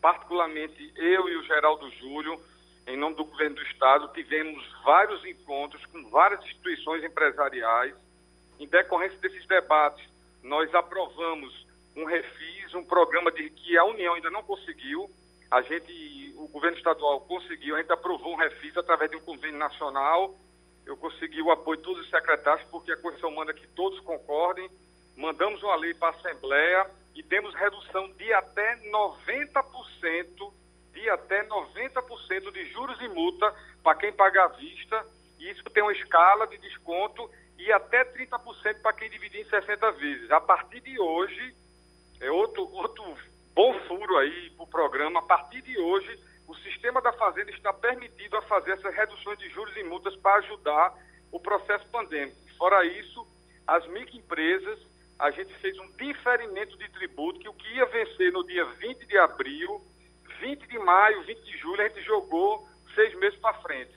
[0.00, 2.40] particularmente eu e o Geraldo Júlio,
[2.88, 7.94] em nome do governo do Estado, tivemos vários encontros com várias instituições empresariais.
[8.58, 10.08] Em decorrência desses debates,
[10.42, 15.10] nós aprovamos um refis, um programa de que a União ainda não conseguiu.
[15.50, 19.58] A gente, o governo estadual conseguiu, a gente aprovou um refis através de um convênio
[19.58, 20.34] nacional.
[20.86, 24.70] Eu consegui o apoio de todos os secretários, porque a Constituição manda que todos concordem.
[25.14, 30.52] Mandamos uma lei para a Assembleia e temos redução de até 90%,
[30.98, 35.06] de até 90% de juros e multa para quem paga à vista.
[35.38, 39.92] E isso tem uma escala de desconto e até 30% para quem dividir em 60
[39.92, 40.30] vezes.
[40.30, 41.54] A partir de hoje,
[42.20, 43.16] é outro, outro
[43.54, 45.20] bom furo aí para o programa.
[45.20, 49.48] A partir de hoje, o sistema da Fazenda está permitido a fazer essas reduções de
[49.50, 50.94] juros e multas para ajudar
[51.30, 52.36] o processo pandêmico.
[52.56, 53.26] Fora isso,
[53.66, 54.80] as microempresas,
[55.18, 59.06] a gente fez um diferimento de tributo que o que ia vencer no dia 20
[59.06, 59.80] de abril,
[60.40, 63.92] 20 de maio, 20 de julho, a gente jogou seis meses para frente.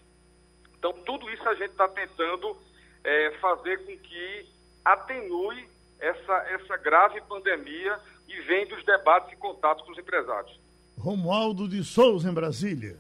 [0.78, 2.58] Então, tudo isso a gente está tentando
[3.04, 4.46] é, fazer com que
[4.84, 5.68] atenue
[6.00, 10.60] essa, essa grave pandemia e vem dos debates e contatos com os empresários.
[10.98, 12.98] Romualdo de Souza, em Brasília.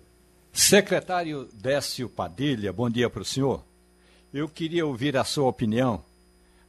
[0.53, 3.63] Secretário Décio Padilha, bom dia para o senhor.
[4.33, 6.03] Eu queria ouvir a sua opinião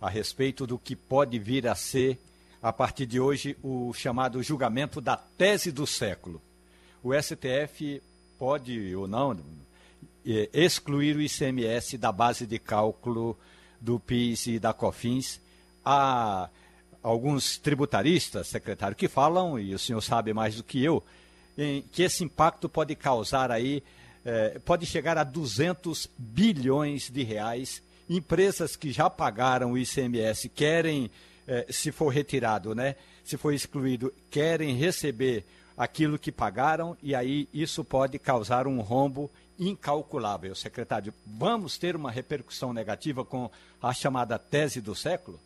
[0.00, 2.18] a respeito do que pode vir a ser,
[2.60, 6.40] a partir de hoje, o chamado julgamento da tese do século.
[7.02, 8.00] O STF
[8.38, 9.36] pode ou não
[10.24, 13.36] é, excluir o ICMS da base de cálculo
[13.80, 15.40] do PIS e da COFINS.
[15.84, 16.48] Há
[17.02, 21.02] alguns tributaristas, secretário, que falam, e o senhor sabe mais do que eu,
[21.90, 23.82] que esse impacto pode causar aí,
[24.24, 27.82] eh, pode chegar a 200 bilhões de reais.
[28.08, 31.10] Empresas que já pagaram o ICMS querem,
[31.48, 35.44] eh, se for retirado, né, se for excluído, querem receber
[35.82, 40.54] aquilo que pagaram e aí isso pode causar um rombo incalculável.
[40.54, 43.50] Secretário, vamos ter uma repercussão negativa com
[43.82, 45.38] a chamada tese do século?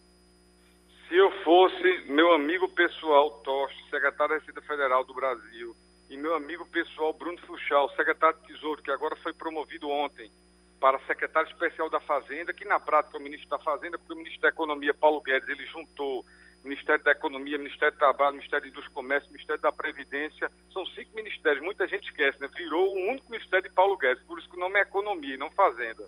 [1.08, 5.74] Se eu fosse meu amigo pessoal Tosto, secretário da Receita Federal do Brasil,
[6.10, 10.30] e meu amigo pessoal Bruno Fuchal, secretário de Tesouro, que agora foi promovido ontem
[10.78, 14.16] para secretário especial da Fazenda, que na prática é o ministro da Fazenda, porque o
[14.16, 16.24] ministro da Economia, Paulo Guedes, ele juntou
[16.66, 20.50] Ministério da Economia, Ministério do Trabalho, Ministério dos Comércios, Ministério da Previdência.
[20.72, 22.48] São cinco ministérios, muita gente esquece, né?
[22.56, 25.50] Virou o único ministério de Paulo Guedes, por isso que o nome é Economia não
[25.50, 26.06] Fazenda.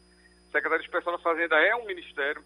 [0.51, 2.43] Secretário especial da Fazenda é um ministério.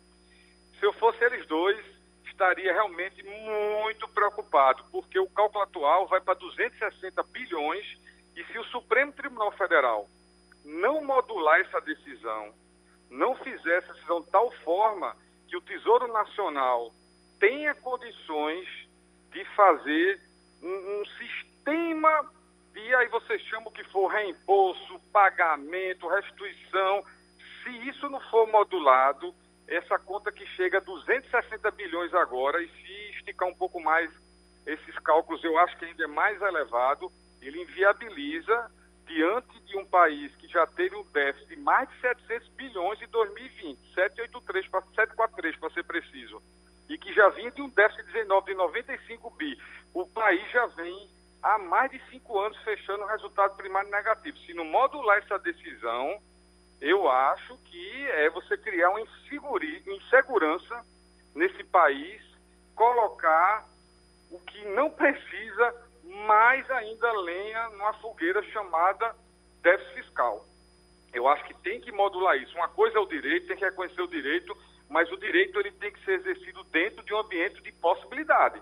[0.78, 1.78] Se eu fosse eles dois,
[2.26, 7.86] estaria realmente muito preocupado, porque o cálculo atual vai para 260 bilhões
[8.36, 10.08] e se o Supremo Tribunal Federal
[10.64, 12.52] não modular essa decisão,
[13.10, 15.16] não fizer essa decisão de tal forma
[15.48, 16.92] que o Tesouro Nacional
[17.42, 18.68] tenha condições
[19.32, 20.20] de fazer
[20.62, 22.30] um, um sistema
[22.72, 27.04] e aí você chama o que for reembolso, pagamento, restituição.
[27.62, 29.34] Se isso não for modulado,
[29.66, 34.08] essa conta que chega a 260 bilhões agora, e se esticar um pouco mais
[34.64, 38.70] esses cálculos, eu acho que ainda é mais elevado, ele inviabiliza,
[39.04, 43.08] diante de um país que já teve um déficit de mais de 700 bilhões em
[43.08, 46.40] 2020, 783 para 743 para ser preciso
[46.88, 49.58] e que já vinha de um déficit 19 de 95 bi.
[49.94, 51.08] O país já vem
[51.42, 54.38] há mais de cinco anos fechando o resultado primário negativo.
[54.38, 56.20] Se não modular essa decisão,
[56.80, 60.84] eu acho que é você criar uma insegurança
[61.34, 62.22] nesse país,
[62.74, 63.66] colocar
[64.30, 65.74] o que não precisa,
[66.26, 69.14] mais ainda lenha numa fogueira chamada
[69.62, 70.44] déficit fiscal.
[71.12, 72.56] Eu acho que tem que modular isso.
[72.56, 74.56] Uma coisa é o direito, tem que reconhecer o direito,
[74.92, 78.60] mas o direito ele tem que ser exercido dentro de um ambiente de possibilidade,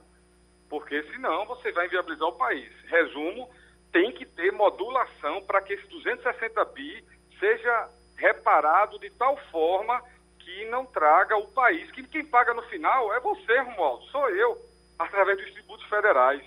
[0.68, 2.72] porque senão você vai inviabilizar o país.
[2.84, 3.50] Resumo,
[3.90, 7.04] tem que ter modulação para que esse 260 bi
[7.40, 10.00] seja reparado de tal forma
[10.38, 14.56] que não traga o país, que quem paga no final é você, Romualdo, sou eu,
[15.00, 16.44] através dos tributos federais.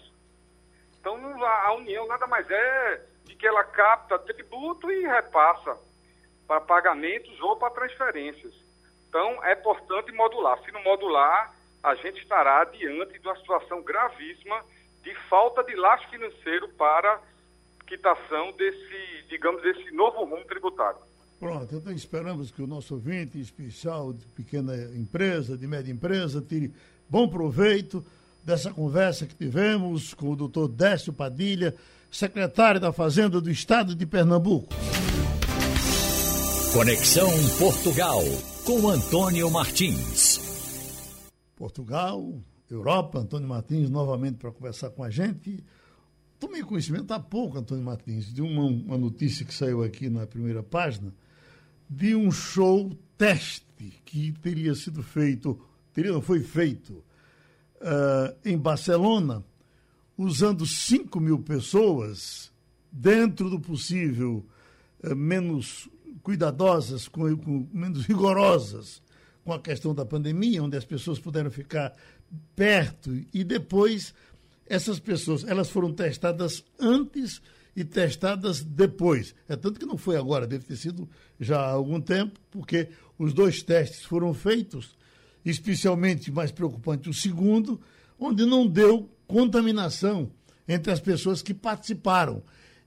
[0.97, 5.77] Então a União nada mais é de que ela capta tributo e repassa
[6.47, 8.62] para pagamentos ou para transferências.
[9.13, 10.59] Então, é importante modular.
[10.65, 14.65] Se não modular, a gente estará diante de uma situação gravíssima
[15.03, 17.21] de falta de laço financeiro para
[17.85, 20.97] quitação desse, digamos, desse novo rumo tributário.
[21.39, 26.73] Pronto, então esperamos que o nosso ouvinte especial de pequena empresa, de média empresa, tire
[27.07, 28.03] bom proveito
[28.43, 31.75] dessa conversa que tivemos com o doutor Décio Padilha,
[32.09, 34.73] secretário da Fazenda do Estado de Pernambuco.
[36.73, 38.23] Conexão Portugal
[38.65, 40.39] com Antônio Martins.
[41.55, 45.61] Portugal, Europa, Antônio Martins novamente para conversar com a gente.
[46.39, 50.63] Tomei conhecimento há pouco, Antônio Martins, de uma, uma notícia que saiu aqui na primeira
[50.63, 51.13] página
[51.89, 53.65] de um show teste
[54.05, 55.59] que teria sido feito,
[55.93, 57.03] teria não foi feito
[57.81, 59.43] uh, em Barcelona,
[60.17, 62.51] usando 5 mil pessoas,
[62.89, 64.45] dentro do possível,
[65.03, 65.89] uh, menos
[66.23, 69.03] cuidadosas, com, com, menos rigorosas
[69.43, 71.93] com a questão da pandemia, onde as pessoas puderam ficar
[72.55, 74.13] perto e depois
[74.65, 77.41] essas pessoas, elas foram testadas antes
[77.75, 79.35] e testadas depois.
[79.47, 81.09] É tanto que não foi agora, deve ter sido
[81.39, 82.87] já há algum tempo, porque
[83.19, 84.97] os dois testes foram feitos,
[85.43, 87.79] especialmente mais preocupante o segundo,
[88.17, 90.31] onde não deu contaminação
[90.67, 92.41] entre as pessoas que participaram.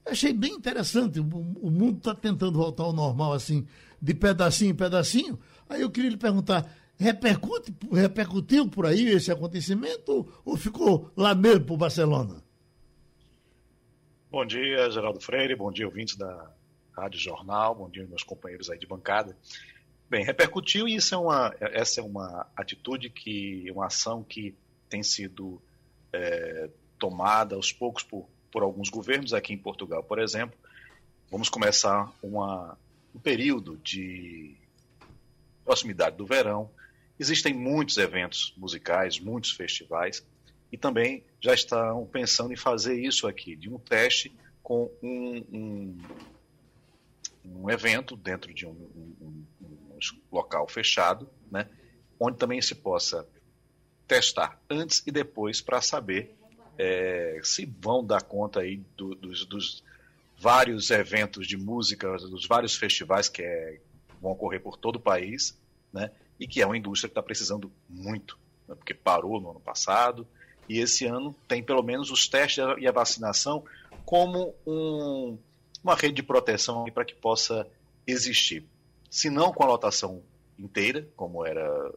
[0.07, 1.19] Achei bem interessante.
[1.19, 3.66] O mundo está tentando voltar ao normal, assim,
[4.01, 5.38] de pedacinho em pedacinho.
[5.69, 6.64] Aí eu queria lhe perguntar:
[6.97, 12.42] repercute, repercutiu por aí esse acontecimento ou ficou lá mesmo para Barcelona?
[14.31, 15.57] Bom dia, Geraldo Freire.
[15.57, 16.51] Bom dia, ouvintes da
[16.92, 17.75] Rádio Jornal.
[17.75, 19.37] Bom dia, meus companheiros aí de bancada.
[20.09, 24.55] Bem, repercutiu e isso é uma, essa é uma atitude que, uma ação que
[24.88, 25.61] tem sido
[26.12, 30.59] é, tomada aos poucos por por alguns governos aqui em Portugal, por exemplo,
[31.30, 32.78] vamos começar uma,
[33.14, 34.54] um período de
[35.64, 36.70] proximidade do verão.
[37.18, 40.24] Existem muitos eventos musicais, muitos festivais,
[40.70, 44.32] e também já estão pensando em fazer isso aqui, de um teste
[44.62, 45.98] com um, um,
[47.44, 49.44] um evento dentro de um, um,
[50.30, 51.68] local fechado, né,
[52.18, 53.26] onde também se possa
[54.06, 56.36] testar antes e depois para saber
[56.78, 59.84] é, se vão dar conta aí do, dos, dos,
[60.38, 63.80] vários eventos de música, dos vários festivais que é,
[64.20, 65.58] vão ocorrer por todo o país,
[65.92, 66.10] né?
[66.38, 68.74] E que é uma indústria que está precisando muito, né?
[68.74, 70.26] porque parou no ano passado
[70.68, 73.64] e esse ano tem pelo menos os testes e a vacinação
[74.04, 75.38] como um,
[75.82, 77.66] uma rede de proteção para que possa
[78.06, 78.64] existir.
[79.10, 80.22] Se não com a lotação
[80.58, 81.92] inteira, como era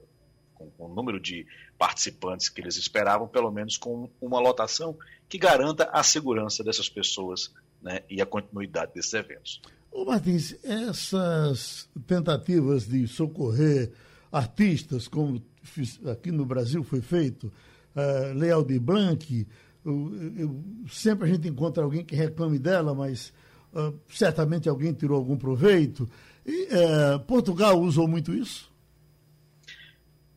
[0.59, 4.95] com, com o número de participantes que eles esperavam, pelo menos com uma lotação
[5.29, 9.61] que garanta a segurança dessas pessoas né, e a continuidade desses eventos.
[9.91, 13.91] Ô Martins, essas tentativas de socorrer
[14.31, 15.41] artistas, como
[16.11, 17.51] aqui no Brasil foi feito,
[17.95, 19.47] uh, Leal de Blanc,
[19.83, 23.33] eu, eu, sempre a gente encontra alguém que reclame dela, mas
[23.73, 26.07] uh, certamente alguém tirou algum proveito.
[26.45, 28.68] E, uh, Portugal usou muito isso?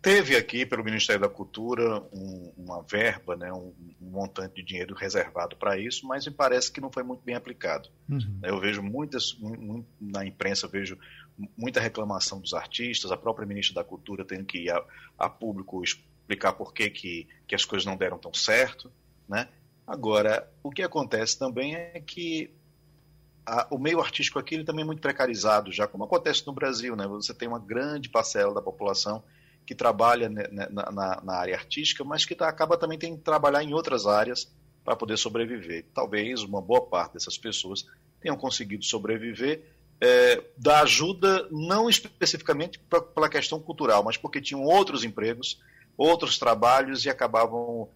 [0.02, 4.96] Teve aqui, pelo Ministério da Cultura, um, uma verba, né, um, um, montante de dinheiro
[4.96, 7.88] reservado para isso, mas me parece que não foi muito bem aplicado.
[8.10, 8.40] Uhum.
[8.42, 9.38] Eu vejo muitas,
[10.00, 10.98] na imprensa, vejo
[11.56, 14.84] muita reclamação dos artistas, a própria ministra da Cultura tendo que ir a,
[15.16, 18.90] a público explicar por que, que, que as coisas não deram tão certo.
[19.28, 19.46] Né?
[19.86, 22.50] Agora, o que acontece também é que
[23.46, 26.96] a, o meio artístico aqui ele também é muito precarizado, já como acontece no Brasil.
[26.96, 27.06] Né?
[27.06, 29.22] Você tem uma grande parcela da população
[29.66, 33.62] que trabalha na, na, na área artística, mas que tá, acaba também tendo que trabalhar
[33.62, 34.50] em outras áreas
[34.84, 35.84] para poder sobreviver.
[35.94, 37.86] Talvez uma boa parte dessas pessoas
[38.20, 39.62] tenham conseguido sobreviver
[40.00, 45.60] é, da ajuda, não especificamente pra, pela questão cultural, mas porque tinham outros empregos,
[45.96, 47.88] outros trabalhos e acabavam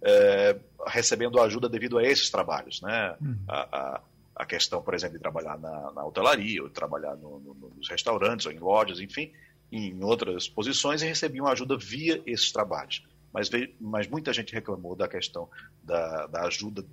[0.00, 2.80] é, recebendo ajuda devido a esses trabalhos.
[2.80, 3.16] Né?
[3.20, 3.38] Uhum.
[3.48, 4.00] A, a,
[4.36, 8.46] a, questão, por exemplo, de trabalhar na, na hotelaria, ou trabalhar no, no, nos restaurantes,
[8.46, 9.32] ou em lojas, enfim,
[9.70, 13.04] em outras posições e recebiam ajuda via esses trabalhos.
[13.32, 15.48] Mas, veio, mas muita gente reclamou da questão
[15.82, 16.84] da, da ajuda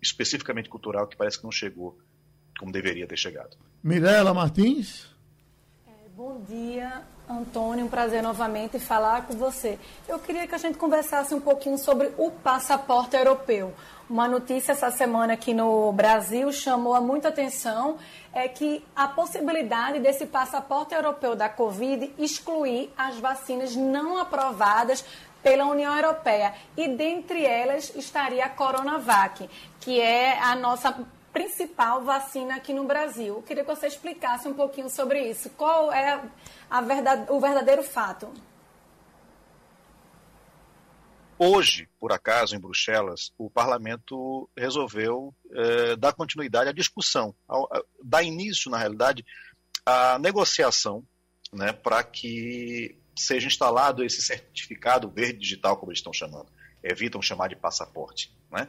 [0.00, 1.98] especificamente cultural que parece que não chegou
[2.58, 3.56] como deveria ter chegado.
[3.82, 5.06] Mirela Martins.
[6.22, 7.86] Bom dia, Antônio.
[7.86, 9.78] Um prazer novamente falar com você.
[10.06, 13.72] Eu queria que a gente conversasse um pouquinho sobre o passaporte europeu.
[14.08, 17.96] Uma notícia essa semana aqui no Brasil chamou muita atenção
[18.34, 25.02] é que a possibilidade desse passaporte europeu da Covid excluir as vacinas não aprovadas
[25.42, 26.52] pela União Europeia.
[26.76, 29.48] E dentre elas estaria a Coronavac,
[29.80, 30.94] que é a nossa
[31.32, 33.36] principal vacina aqui no Brasil.
[33.36, 35.50] Eu queria que você explicasse um pouquinho sobre isso.
[35.50, 36.22] Qual é
[36.68, 38.32] a verdade, o verdadeiro fato?
[41.38, 47.82] Hoje, por acaso, em Bruxelas, o parlamento resolveu eh, dar continuidade à discussão, ao, a,
[48.04, 49.24] dar início, na realidade,
[49.86, 51.02] à negociação
[51.50, 56.48] né, para que seja instalado esse certificado verde digital, como eles estão chamando.
[56.82, 58.34] evitam chamar de passaporte.
[58.50, 58.68] Né?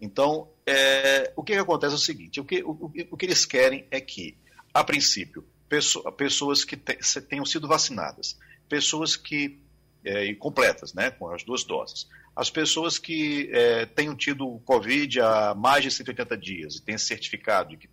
[0.00, 3.44] Então, é, o que, que, acontece é o seguinte: o que, o, o que eles
[3.44, 4.36] querem é que,
[4.72, 8.38] a princípio, pessoa, pessoas que te, tenham sido vacinadas,
[8.68, 9.58] pessoas que.
[10.06, 12.06] É, completas, né, com as duas doses.
[12.36, 17.70] As pessoas que é, tenham tido Covid há mais de 180 dias e têm certificado
[17.70, 17.88] de que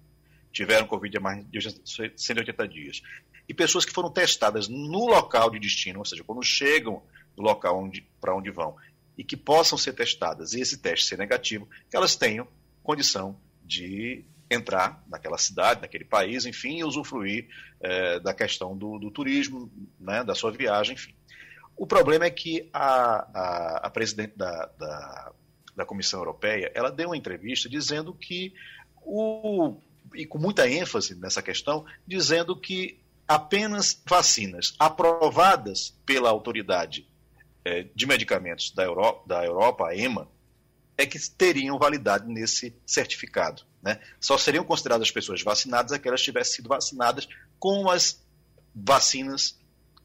[0.52, 1.60] tiveram Covid há mais de
[2.18, 3.02] 180 dias.
[3.48, 7.02] E pessoas que foram testadas no local de destino, ou seja, quando chegam
[7.36, 7.90] do local
[8.20, 8.76] para onde vão,
[9.18, 12.48] e que possam ser testadas e esse teste ser negativo, que elas tenham
[12.84, 17.48] condição de entrar naquela cidade, naquele país, enfim, e usufruir
[17.80, 21.14] é, da questão do, do turismo, né, da sua viagem, enfim.
[21.78, 25.32] O problema é que a, a, a presidente da, da,
[25.76, 28.54] da, Comissão Europeia ela deu uma entrevista dizendo que
[28.98, 29.78] o
[30.14, 37.08] e com muita ênfase nessa questão, dizendo que apenas vacinas aprovadas pela autoridade
[37.96, 40.28] de medicamentos da Europa, da Europa, a EMA,
[40.98, 43.64] é que teriam validade nesse certificado.
[43.82, 44.00] Né?
[44.20, 47.28] Só seriam consideradas pessoas vacinadas aquelas que tivessem sido vacinadas
[47.60, 48.22] com as
[48.74, 49.60] vacinas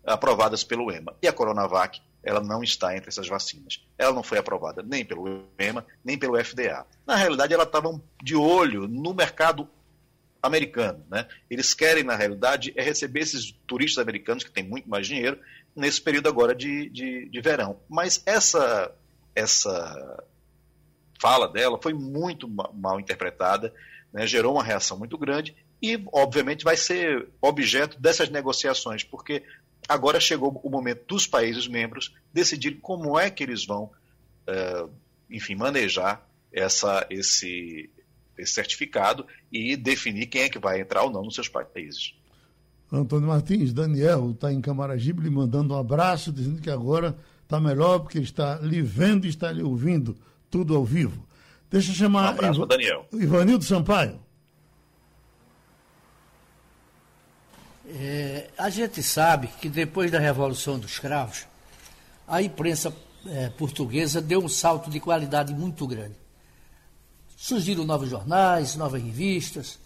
[0.05, 1.15] aprovadas pelo EMA.
[1.21, 3.85] E a Coronavac, ela não está entre essas vacinas.
[3.99, 6.87] Ela não foi aprovada nem pelo EMA, nem pelo FDA.
[7.07, 9.69] Na realidade, ela estava de olho no mercado
[10.43, 11.05] americano.
[11.11, 11.27] Né?
[11.51, 15.39] Eles querem, na realidade, é receber esses turistas americanos que têm muito mais dinheiro
[15.75, 17.81] nesse período agora de, de, de verão.
[17.89, 18.93] Mas essa,
[19.35, 20.25] essa
[21.21, 23.73] fala dela foi muito mal interpretada,
[24.13, 24.27] né?
[24.27, 29.43] gerou uma reação muito grande e, obviamente, vai ser objeto dessas negociações, porque
[29.89, 33.91] agora chegou o momento dos países membros decidirem como é que eles vão,
[34.49, 34.91] uh,
[35.31, 37.91] enfim, manejar essa, esse,
[38.37, 42.15] esse certificado e definir quem é que vai entrar ou não nos seus países.
[42.93, 48.01] Antônio Martins, Daniel está em Camaragibe lhe mandando um abraço, dizendo que agora está melhor
[48.01, 50.17] porque está lhe vendo e está lhe ouvindo
[50.51, 51.27] tudo ao vivo.
[51.71, 52.27] Deixa eu chamar.
[52.27, 52.67] Um abraço, Iva...
[52.67, 53.07] Daniel.
[53.13, 54.21] Ivanildo Sampaio.
[57.89, 61.47] É, a gente sabe que depois da Revolução dos Cravos,
[62.27, 62.93] a imprensa
[63.27, 66.26] é, portuguesa deu um salto de qualidade muito grande.
[67.37, 69.79] Surgiram novos jornais, novas revistas.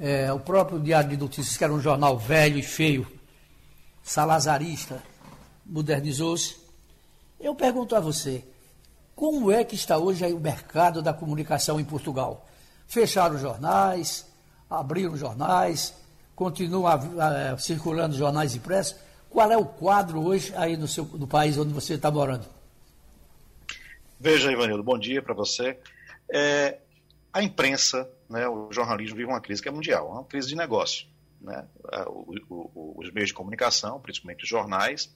[0.00, 3.06] É, o próprio Diário de Notícias, que era um jornal velho e feio,
[4.02, 5.02] salazarista,
[5.66, 6.56] modernizou-se.
[7.38, 8.42] Eu pergunto a você,
[9.14, 12.48] como é que está hoje o mercado da comunicação em Portugal?
[12.88, 14.26] Fecharam jornais,
[14.68, 15.94] abriram jornais,
[16.34, 18.96] continuam a, circulando jornais impressos.
[19.28, 22.46] Qual é o quadro hoje aí no, seu, no país onde você está morando?
[24.18, 25.78] Veja, Ivanildo, bom dia para você.
[26.32, 26.78] É,
[27.30, 31.06] a imprensa, né, o jornalismo vive uma crise que é mundial, uma crise de negócio.
[31.40, 31.66] Né?
[32.06, 35.14] O, o, os meios de comunicação, principalmente os jornais,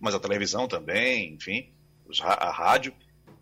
[0.00, 1.72] mas a televisão também, enfim,
[2.20, 2.92] a rádio,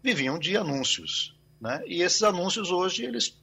[0.03, 1.35] viviam de anúncios.
[1.61, 1.83] Né?
[1.87, 3.41] E esses anúncios hoje eles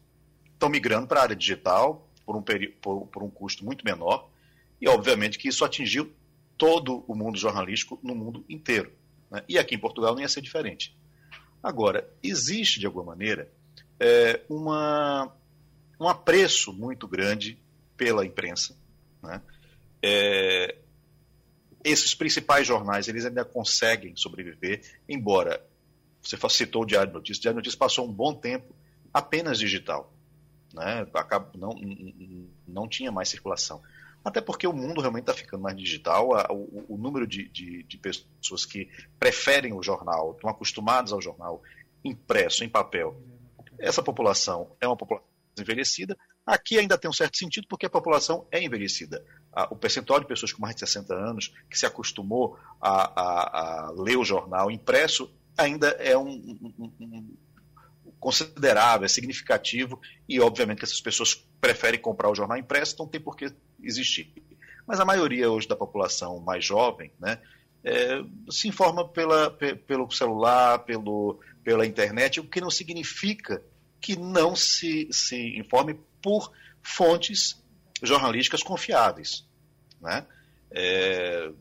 [0.54, 2.44] estão migrando para a área digital por um,
[2.82, 4.30] por, por um custo muito menor,
[4.80, 6.14] e obviamente que isso atingiu
[6.58, 8.92] todo o mundo jornalístico no mundo inteiro.
[9.30, 9.44] Né?
[9.50, 10.96] E aqui em Portugal não ia ser diferente.
[11.64, 13.52] Agora, existe de alguma maneira
[14.02, 15.32] é, uma,
[16.00, 17.60] um apreço muito grande
[17.96, 18.76] pela imprensa.
[19.22, 19.40] Né?
[20.02, 20.76] É,
[21.84, 25.64] esses principais jornais eles ainda conseguem sobreviver, embora
[26.20, 28.76] você citou o Diário de Notícias, o Diário de Notícias passou um bom tempo
[29.14, 30.12] apenas digital.
[30.74, 31.06] Né?
[31.56, 31.76] Não,
[32.68, 33.82] não tinha mais circulação.
[34.24, 37.98] Até porque o mundo realmente está ficando mais digital, o, o número de, de, de,
[37.98, 38.88] pessoas que
[39.20, 41.62] preferem o jornal, estão acostumados ao jornal
[42.04, 43.20] impresso, em papel,
[43.82, 45.28] essa população é uma população
[45.60, 46.18] envelhecida.
[46.46, 49.24] Aqui ainda tem um certo sentido porque a população é envelhecida.
[49.70, 53.92] O percentual de pessoas com mais de 60 anos que se acostumou a, a, a
[53.92, 57.38] ler o jornal impresso ainda é um, um, um,
[58.20, 63.20] considerável, é significativo e obviamente que essas pessoas preferem comprar o jornal impresso, não tem
[63.20, 64.34] por que existir.
[64.88, 67.40] Mas a maioria hoje da população mais jovem, né,
[67.84, 69.52] é, se informa pela,
[69.88, 73.62] pelo celular, pelo, pela internet, o que não significa
[74.02, 77.62] que não se, se informe por fontes
[78.02, 79.46] jornalísticas confiáveis.
[80.02, 80.26] Né?
[80.72, 81.52] É,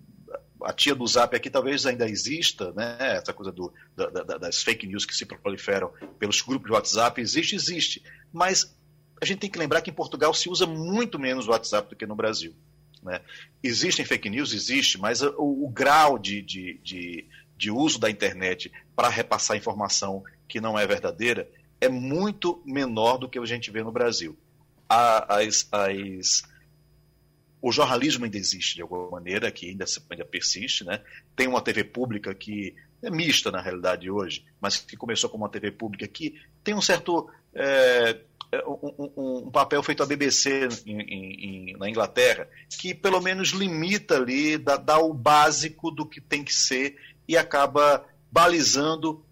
[0.62, 2.96] a tia do Zap aqui talvez ainda exista, né?
[3.00, 7.20] essa coisa do, da, da, das fake news que se proliferam pelos grupos de WhatsApp,
[7.20, 8.02] existe, existe.
[8.32, 8.74] Mas
[9.20, 11.96] a gente tem que lembrar que em Portugal se usa muito menos o WhatsApp do
[11.96, 12.54] que no Brasil.
[13.02, 13.20] Né?
[13.62, 14.54] Existem fake news?
[14.54, 17.26] Existe, mas o, o grau de, de, de,
[17.56, 21.48] de uso da internet para repassar informação que não é verdadeira
[21.80, 24.36] é muito menor do que a gente vê no Brasil.
[24.88, 26.42] As, as,
[27.62, 31.00] o jornalismo ainda existe de alguma maneira, que ainda, ainda persiste, né?
[31.34, 35.50] Tem uma TV pública que é mista na realidade hoje, mas que começou como uma
[35.50, 38.18] TV pública que tem um certo é,
[38.52, 43.50] é um, um, um, papel feito à BBC em, em, na Inglaterra, que pelo menos
[43.50, 46.96] limita ali, dá, dá, o básico do que tem que ser
[47.28, 49.24] e acaba balizando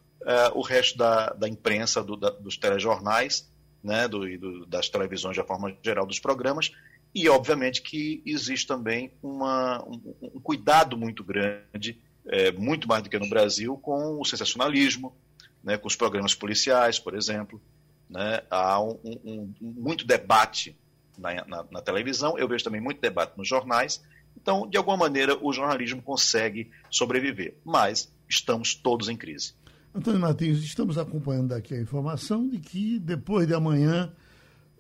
[0.55, 3.51] o resto da, da imprensa, do, da, dos telejornais,
[3.83, 6.73] né, do, do, das televisões de forma geral, dos programas,
[7.15, 11.99] e obviamente que existe também uma, um, um cuidado muito grande
[12.29, 15.17] é, muito mais do que no Brasil, com o sensacionalismo,
[15.65, 17.61] né, com os programas policiais, por exemplo.
[18.09, 20.79] Né, há um, um, muito debate
[21.19, 24.03] na, na, na, televisão, eu vejo também muito debate nos jornais.
[24.41, 29.55] Então, de alguma maneira, o jornalismo consegue sobreviver, mas estamos todos em crise.
[29.99, 34.13] Antônio Martins, estamos acompanhando aqui a informação de que depois de amanhã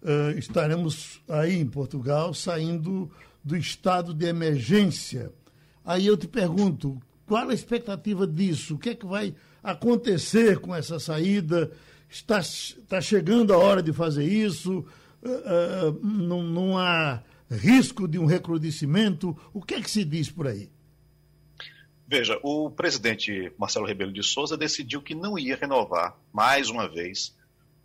[0.01, 3.11] uh, estaremos aí em Portugal saindo
[3.43, 5.33] do estado de emergência.
[5.85, 8.77] Aí eu te pergunto, qual a expectativa disso?
[8.77, 11.73] O que é que vai acontecer com essa saída?
[12.09, 14.85] Está, está chegando a hora de fazer isso?
[15.21, 19.37] Uh, uh, não, não há risco de um recrudescimento?
[19.53, 20.71] O que é que se diz por aí?
[22.11, 27.37] Veja, o presidente Marcelo Rebelo de Souza decidiu que não ia renovar mais uma vez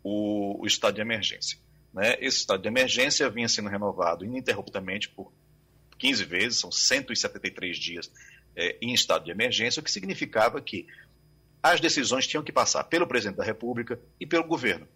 [0.01, 1.59] o, o estado de emergência.
[1.93, 2.15] Né?
[2.21, 5.33] Esse estado de emergência vinha sendo renovado ininterruptamente por
[5.97, 8.09] 15 vezes, são 173 dias
[8.55, 10.87] é, em estado de emergência, o que significava que
[11.61, 14.87] as decisões tinham que passar pelo presidente da República e pelo governo.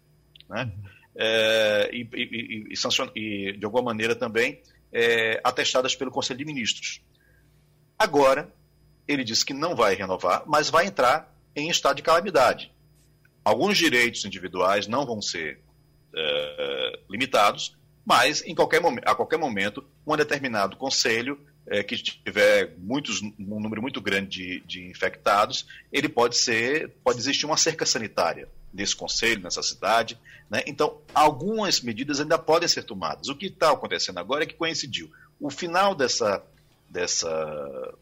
[0.48, 0.72] Né?
[1.14, 7.02] É, e, e, e, e, de alguma maneira também é, atestadas pelo Conselho de Ministros.
[7.98, 8.50] Agora,
[9.08, 12.70] ele disse que não vai renovar, mas vai entrar em estado de calamidade.
[13.42, 15.58] Alguns direitos individuais não vão ser
[16.14, 23.22] é, limitados, mas em qualquer, a qualquer momento, um determinado conselho é, que tiver muitos,
[23.22, 28.48] um número muito grande de, de, infectados, ele pode ser, pode existir uma cerca sanitária
[28.72, 30.18] nesse conselho, nessa cidade.
[30.50, 30.62] Né?
[30.66, 33.28] Então, algumas medidas ainda podem ser tomadas.
[33.28, 36.42] O que está acontecendo agora é que coincidiu o final dessa,
[36.88, 37.94] dessa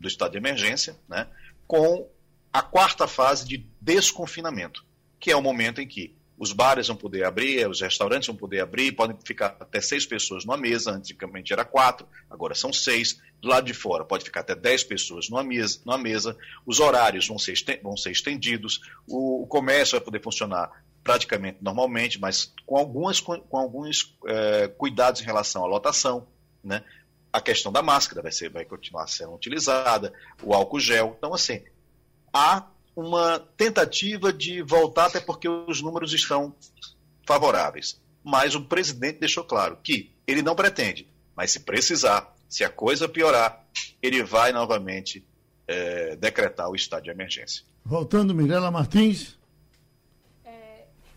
[0.00, 1.26] do estado de emergência né,
[1.66, 2.08] com
[2.52, 4.84] a quarta fase de desconfinamento,
[5.18, 8.60] que é o momento em que os bares vão poder abrir, os restaurantes vão poder
[8.60, 13.20] abrir, podem ficar até seis pessoas numa mesa, antigamente era quatro, agora são seis.
[13.42, 16.34] Do lado de fora pode ficar até dez pessoas numa mesa, numa mesa.
[16.64, 22.18] os horários vão ser, vão ser estendidos, o, o comércio vai poder funcionar praticamente normalmente,
[22.18, 26.26] mas com, algumas, com, alguns é, cuidados em relação à lotação,
[26.64, 26.82] né?
[27.32, 30.12] A questão da máscara vai, ser, vai continuar sendo utilizada,
[30.42, 31.14] o álcool gel.
[31.16, 31.62] Então, assim,
[32.32, 36.54] há uma tentativa de voltar, até porque os números estão
[37.26, 38.00] favoráveis.
[38.22, 43.08] Mas o presidente deixou claro que ele não pretende, mas se precisar, se a coisa
[43.08, 43.64] piorar,
[44.02, 45.24] ele vai novamente
[45.66, 47.64] é, decretar o estado de emergência.
[47.84, 49.38] Voltando, Mirela Martins.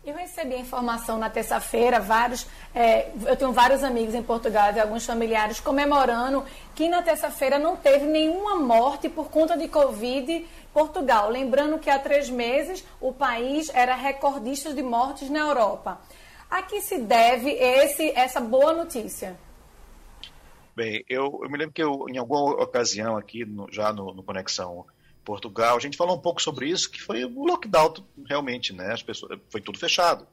[0.05, 2.45] Eu recebi a informação na terça-feira, vários,
[2.75, 6.43] é, eu tenho vários amigos em Portugal e alguns familiares comemorando
[6.75, 11.29] que na terça-feira não teve nenhuma morte por conta de Covid em Portugal.
[11.29, 16.01] Lembrando que há três meses o país era recordista de mortes na Europa.
[16.51, 19.37] A que se deve esse, essa boa notícia?
[20.75, 24.21] Bem, eu, eu me lembro que eu, em alguma ocasião aqui, no, já no, no
[24.21, 24.85] Conexão
[25.23, 25.77] Portugal.
[25.77, 27.93] A gente falou um pouco sobre isso, que foi o lockdown
[28.27, 28.91] realmente, né?
[28.93, 30.27] As pessoas, foi tudo fechado.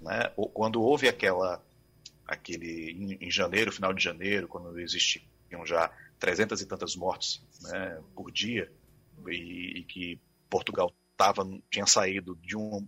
[0.00, 0.30] Né?
[0.52, 1.62] Quando houve aquela,
[2.26, 8.30] aquele, em, janeiro, final de janeiro, quando existiam já trezentas e tantas mortes né, por
[8.30, 8.70] dia,
[9.28, 12.86] e, e que Portugal tava, tinha saído de um,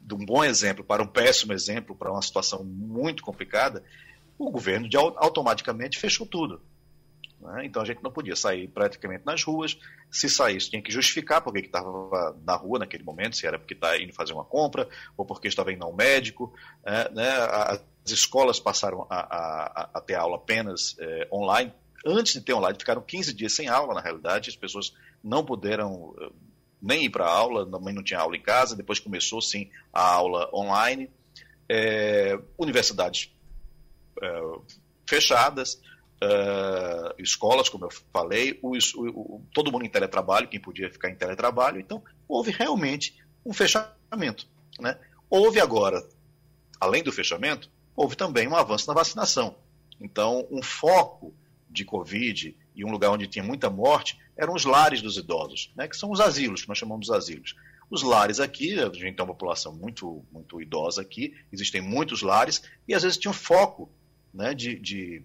[0.00, 3.82] de um bom exemplo para um péssimo exemplo, para uma situação muito complicada,
[4.38, 6.60] o governo de, automaticamente fechou tudo.
[7.40, 7.64] Né?
[7.64, 9.78] Então a gente não podia sair praticamente nas ruas.
[10.10, 13.74] Se saísse, tinha que justificar por que estava na rua naquele momento, se era porque
[13.74, 16.52] estava tá indo fazer uma compra ou porque estava indo ao médico.
[16.84, 17.30] É, né?
[17.30, 21.72] As escolas passaram a, a, a ter aula apenas é, online.
[22.04, 24.50] Antes de ter online, ficaram 15 dias sem aula, na realidade.
[24.50, 26.30] As pessoas não puderam eh,
[26.80, 28.74] nem ir para aula, também não tinha aula em casa.
[28.74, 31.10] Depois começou, sim, a aula online.
[31.68, 33.30] É, universidades
[35.06, 35.80] fechadas
[36.22, 41.16] uh, escolas, como eu falei, o, o, todo mundo em teletrabalho, quem podia ficar em
[41.16, 41.80] teletrabalho.
[41.80, 44.46] Então, houve realmente um fechamento.
[44.78, 44.98] Né?
[45.28, 46.06] Houve agora,
[46.80, 49.56] além do fechamento, houve também um avanço na vacinação.
[50.00, 51.34] Então, um foco
[51.68, 55.86] de Covid e um lugar onde tinha muita morte eram os lares dos idosos, né?
[55.86, 57.54] que são os asilos, que nós chamamos de asilos.
[57.90, 62.62] Os lares aqui, a gente tem uma população muito, muito idosa aqui, existem muitos lares,
[62.86, 63.90] e às vezes tinha um foco
[64.32, 65.24] né, de, de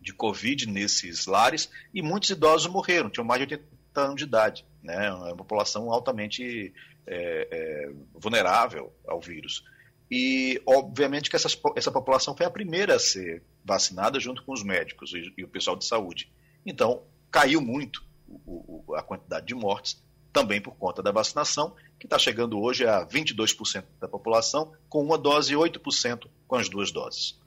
[0.00, 4.64] de Covid nesses lares e muitos idosos morreram, tinham mais de 80 anos de idade.
[4.82, 5.06] Né?
[5.06, 6.72] É uma população altamente
[7.06, 9.64] é, é, vulnerável ao vírus.
[10.10, 14.64] E, obviamente, que essa essa população foi a primeira a ser vacinada junto com os
[14.64, 16.32] médicos e, e o pessoal de saúde.
[16.66, 22.06] Então, caiu muito o, o, a quantidade de mortes, também por conta da vacinação, que
[22.06, 26.90] está chegando hoje a 22% da população, com uma dose e 8% com as duas
[26.90, 27.39] doses.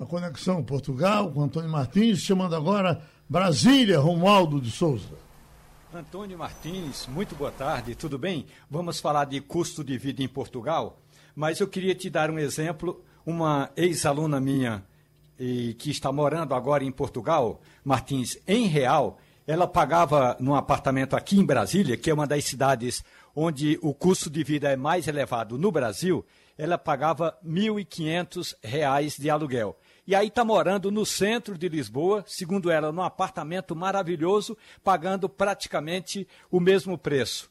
[0.00, 5.14] A conexão Portugal com Antônio Martins, chamando agora Brasília, Romualdo de Souza.
[5.92, 8.46] Antônio Martins, muito boa tarde, tudo bem?
[8.70, 10.98] Vamos falar de custo de vida em Portugal,
[11.36, 13.04] mas eu queria te dar um exemplo.
[13.26, 14.82] Uma ex-aluna minha
[15.38, 21.38] e, que está morando agora em Portugal, Martins, em real, ela pagava num apartamento aqui
[21.38, 23.04] em Brasília, que é uma das cidades
[23.36, 26.24] onde o custo de vida é mais elevado no Brasil,
[26.56, 29.76] ela pagava R$ 1.500 de aluguel.
[30.10, 36.26] E aí está morando no centro de Lisboa, segundo ela, num apartamento maravilhoso, pagando praticamente
[36.50, 37.48] o mesmo preço.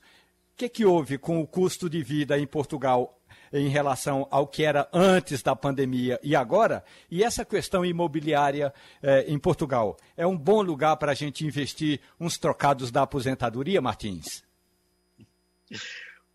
[0.51, 3.17] O que, que houve com o custo de vida em Portugal
[3.53, 6.83] em relação ao que era antes da pandemia e agora.
[7.09, 12.01] E essa questão imobiliária eh, em Portugal é um bom lugar para a gente investir
[12.19, 14.43] uns trocados da aposentadoria, Martins?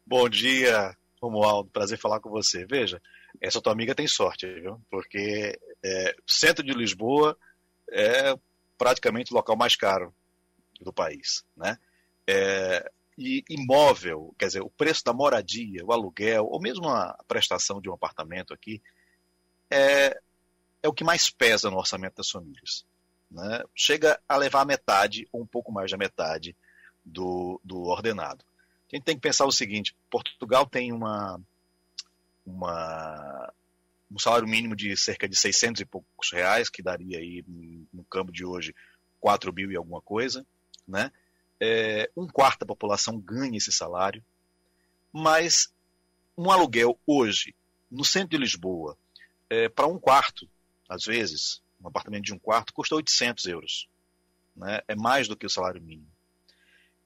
[0.06, 1.68] Bom dia, Romualdo.
[1.68, 2.64] Prazer falar com você.
[2.64, 2.98] Veja,
[3.42, 4.80] essa tua amiga tem sorte, viu?
[4.90, 7.36] Porque é, centro de Lisboa
[7.90, 8.34] é
[8.78, 10.14] praticamente o local mais caro
[10.80, 11.78] do país, né?
[12.26, 17.80] É, e imóvel, quer dizer, o preço da moradia, o aluguel, ou mesmo a prestação
[17.80, 18.82] de um apartamento aqui,
[19.70, 20.18] é,
[20.82, 22.84] é o que mais pesa no orçamento das famílias.
[23.30, 23.62] Né?
[23.74, 26.56] Chega a levar a metade, ou um pouco mais da metade,
[27.04, 28.44] do, do ordenado.
[28.90, 31.40] A gente tem que pensar o seguinte: Portugal tem uma,
[32.44, 33.52] uma,
[34.10, 37.44] um salário mínimo de cerca de 600 e poucos reais, que daria aí,
[37.92, 38.74] no câmbio de hoje,
[39.20, 40.46] 4 mil e alguma coisa,
[40.86, 41.10] né?
[41.60, 44.22] é, um quarto da população ganha esse salário,
[45.12, 45.72] mas
[46.36, 47.54] um aluguel hoje,
[47.90, 48.98] no centro de Lisboa,
[49.48, 50.48] é, para um quarto,
[50.88, 53.88] às vezes, um apartamento de um quarto, custa 800 euros.
[54.56, 54.80] Né?
[54.88, 56.10] É mais do que o salário mínimo.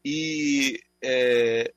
[0.05, 1.73] E é,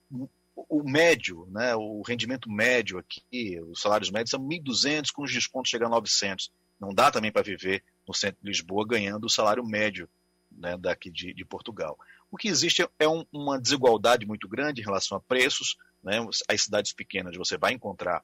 [0.70, 5.70] o médio, né, o rendimento médio aqui, os salários médios são 1.200, com os descontos
[5.70, 6.52] chegando a 900.
[6.80, 10.10] Não dá também para viver no centro de Lisboa ganhando o salário médio
[10.52, 11.98] né, daqui de, de Portugal.
[12.30, 15.78] O que existe é um, uma desigualdade muito grande em relação a preços.
[16.04, 16.18] Né?
[16.48, 18.24] As cidades pequenas você vai encontrar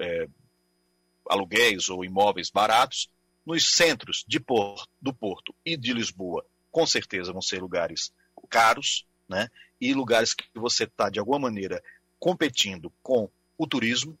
[0.00, 0.28] é,
[1.28, 3.10] aluguéis ou imóveis baratos.
[3.44, 8.12] Nos centros de Porto, do Porto e de Lisboa, com certeza vão ser lugares
[8.48, 9.48] caros, né?
[9.80, 11.82] e lugares que você está, de alguma maneira,
[12.18, 14.16] competindo com o turismo.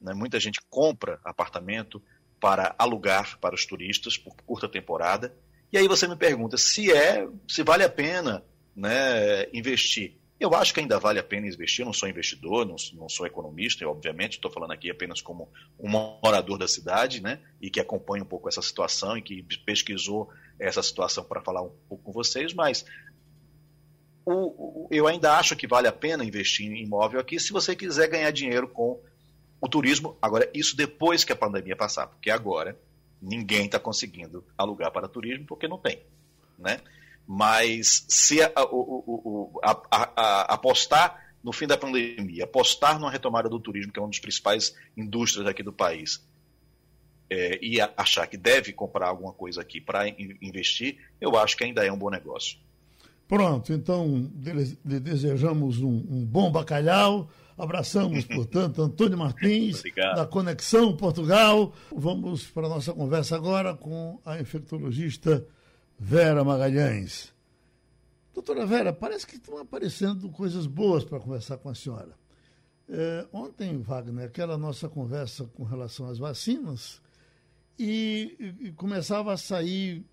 [0.00, 0.12] Né?
[0.12, 2.02] Muita gente compra apartamento
[2.40, 5.32] para alugar para os turistas por curta temporada.
[5.72, 8.44] E aí você me pergunta se é, se vale a pena
[8.74, 10.16] né, investir.
[10.38, 13.24] Eu acho que ainda vale a pena investir, eu não sou investidor, não, não sou
[13.24, 15.48] economista, obviamente, estou falando aqui apenas como
[15.78, 20.28] um morador da cidade, né, e que acompanha um pouco essa situação e que pesquisou
[20.58, 22.84] essa situação para falar um pouco com vocês, mas
[24.24, 27.76] o, o, eu ainda acho que vale a pena investir em imóvel aqui se você
[27.76, 29.00] quiser ganhar dinheiro com
[29.60, 30.16] o turismo.
[30.20, 32.78] Agora, isso depois que a pandemia passar, porque agora
[33.20, 36.00] ninguém está conseguindo alugar para turismo porque não tem,
[36.58, 36.80] né?
[37.26, 43.60] Mas se a, o, a, a, apostar no fim da pandemia, apostar numa retomada do
[43.60, 46.22] turismo, que é uma das principais indústrias aqui do país,
[47.30, 51.84] é, e achar que deve comprar alguma coisa aqui para investir, eu acho que ainda
[51.84, 52.58] é um bom negócio.
[53.26, 54.30] Pronto, então
[54.84, 57.28] lhe desejamos um, um bom bacalhau.
[57.56, 61.72] Abraçamos, portanto, Antônio Martins, da Conexão Portugal.
[61.94, 65.46] Vamos para a nossa conversa agora com a infectologista
[65.98, 67.32] Vera Magalhães.
[68.34, 72.14] Doutora Vera, parece que estão aparecendo coisas boas para conversar com a senhora.
[72.88, 77.00] É, ontem, Wagner, aquela nossa conversa com relação às vacinas,
[77.78, 80.04] e, e começava a sair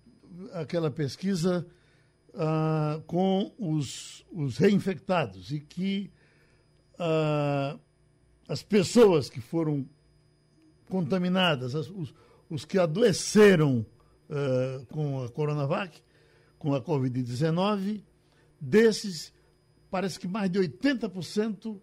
[0.52, 1.66] aquela pesquisa
[2.34, 6.10] ah, com os, os reinfectados, e que
[6.98, 7.78] ah,
[8.48, 9.86] as pessoas que foram
[10.88, 12.14] contaminadas, as, os,
[12.50, 13.86] os que adoeceram
[14.28, 16.02] uh, com a Coronavac,
[16.58, 18.02] com a Covid-19,
[18.60, 19.32] desses,
[19.90, 21.80] parece que mais de 80%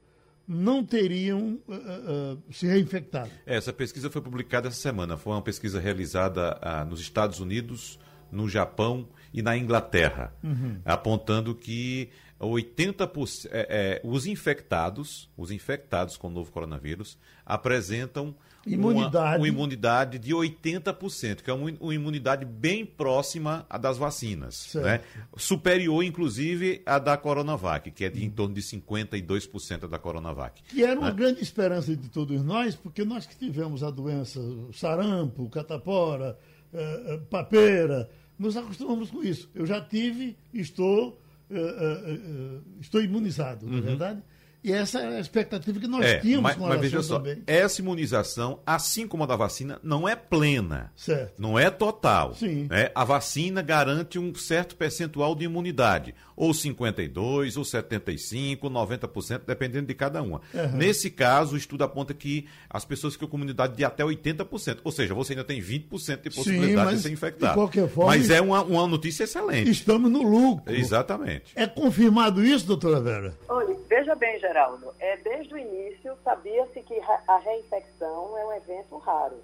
[0.48, 3.32] não teriam uh, uh, se reinfectado.
[3.48, 5.18] Essa pesquisa foi publicada essa semana.
[5.18, 8.00] Foi uma pesquisa realizada nos Estados Unidos,
[8.32, 10.80] no Japão e na Inglaterra, uhum.
[10.86, 12.10] apontando que
[12.40, 19.18] 80% é, é, os infectados, os infectados com o novo coronavírus apresentam imunidade.
[19.18, 24.74] Uma, uma imunidade de 80%, que é uma, uma imunidade bem próxima à das vacinas,
[24.76, 25.02] né?
[25.36, 30.62] superior inclusive à da Coronavac, que é de em torno de 52% da Coronavac.
[30.64, 31.16] Que era uma né?
[31.16, 34.40] grande esperança de todos nós, porque nós que tivemos a doença
[34.74, 36.38] sarampo, catapora,
[36.74, 38.10] uh, uh, papeira,
[38.40, 39.50] nos acostumamos com isso.
[39.54, 41.22] Eu já tive, estou,
[41.52, 43.72] uh, estou imunizado, uhum.
[43.74, 43.88] não é uhum.
[43.88, 44.24] verdade?
[44.64, 47.42] E essa é a expectativa que nós é, tínhamos mas, com mas veja só, também.
[47.48, 50.92] essa imunização, assim como a da vacina, não é plena.
[50.96, 51.42] Certo.
[51.42, 52.34] Não é total.
[52.34, 52.68] Sim.
[52.70, 52.92] Né?
[52.94, 56.14] A vacina garante um certo percentual de imunidade.
[56.36, 60.42] Ou 52, ou 75, 90%, dependendo de cada uma.
[60.54, 60.78] Uhum.
[60.78, 64.80] Nesse caso, o estudo aponta que as pessoas ficam com imunidade de até 80%.
[64.84, 67.54] Ou seja, você ainda tem 20% de possibilidade Sim, de ser infectado.
[67.54, 69.70] De qualquer forma, mas é uma, uma notícia excelente.
[69.70, 70.74] Estamos no lucro.
[70.74, 71.54] Exatamente.
[71.56, 73.34] É confirmado isso, doutora Vera?
[73.48, 78.98] Olha, veja bem, Geraldo, é, desde o início sabia-se que a reinfecção é um evento
[78.98, 79.44] raro.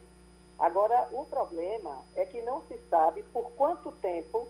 [0.58, 4.48] Agora, o problema é que não se sabe por quanto tempo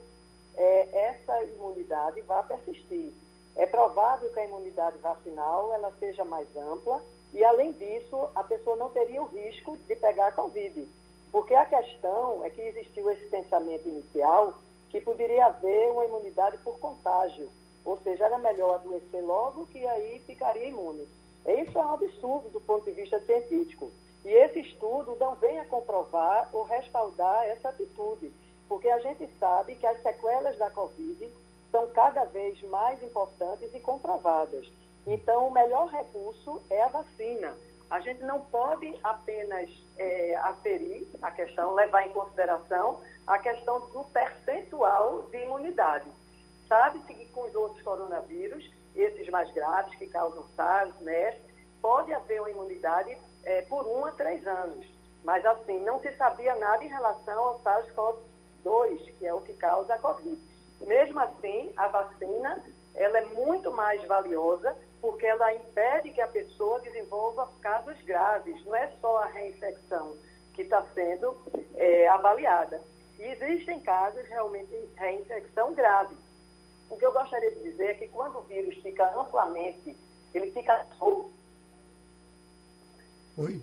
[0.56, 3.12] é, essa imunidade vai persistir.
[3.58, 7.04] É provável que a imunidade vacinal ela seja mais ampla
[7.34, 10.88] e, além disso, a pessoa não teria o risco de pegar a Covid.
[11.34, 14.54] Porque a questão é que existiu esse pensamento inicial
[14.90, 17.50] que poderia haver uma imunidade por contágio.
[17.86, 21.08] Ou seja, era melhor adoecer logo que aí ficaria imune.
[21.46, 23.92] Isso é um absurdo do ponto de vista científico.
[24.26, 28.34] E esse estudo não vem a comprovar ou respaldar essa atitude,
[28.68, 31.32] porque a gente sabe que as sequelas da Covid
[31.72, 34.68] são cada vez mais importantes e comprovadas.
[35.06, 37.56] Então, o melhor recurso é a vacina.
[37.92, 44.04] A gente não pode apenas é, aferir a questão, levar em consideração a questão do
[44.06, 46.10] percentual de imunidade.
[46.68, 51.38] Sabe-se que com os outros coronavírus, esses mais graves, que causam SARS, MERS,
[51.82, 54.86] pode haver uma imunidade é, por um a três anos.
[55.24, 59.96] Mas, assim, não se sabia nada em relação ao SARS-CoV-2, que é o que causa
[59.96, 60.40] a Covid.
[60.82, 62.64] Mesmo assim, a vacina
[62.96, 68.64] ela é muito mais valiosa porque ela impede que a pessoa desenvolva casos graves.
[68.66, 70.16] Não é só a reinfecção
[70.54, 71.38] que está sendo
[71.76, 72.82] é, avaliada.
[73.20, 76.16] E existem casos realmente de reinfecção grave.
[76.90, 79.96] O que eu gostaria de dizer é que quando o vírus fica amplamente,
[80.34, 81.32] ele fica solto.
[83.38, 83.62] Oi?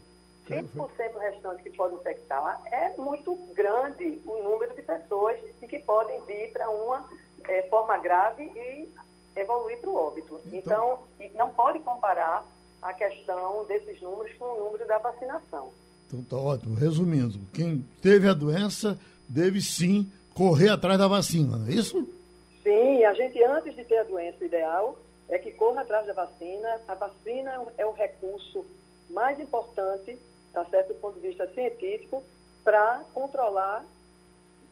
[0.48, 6.52] 20% restante que pode infectar é muito grande o número de pessoas que podem vir
[6.52, 7.08] para uma
[7.44, 8.92] é, forma grave e
[9.36, 10.40] evoluir para o óbito.
[10.52, 12.44] Então, então, não pode comparar
[12.82, 15.70] a questão desses números com o número da vacinação.
[16.06, 16.74] Então, está ótimo.
[16.74, 18.98] Resumindo, quem teve a doença
[19.28, 22.06] deve sim correr atrás da vacina, não é isso?
[22.62, 24.96] Sim, a gente, antes de ter a doença, o ideal
[25.28, 26.80] é que corra atrás da vacina.
[26.86, 28.64] A vacina é o recurso
[29.10, 30.18] mais importante,
[30.52, 32.22] tá certo, do ponto de vista científico,
[32.62, 33.84] para controlar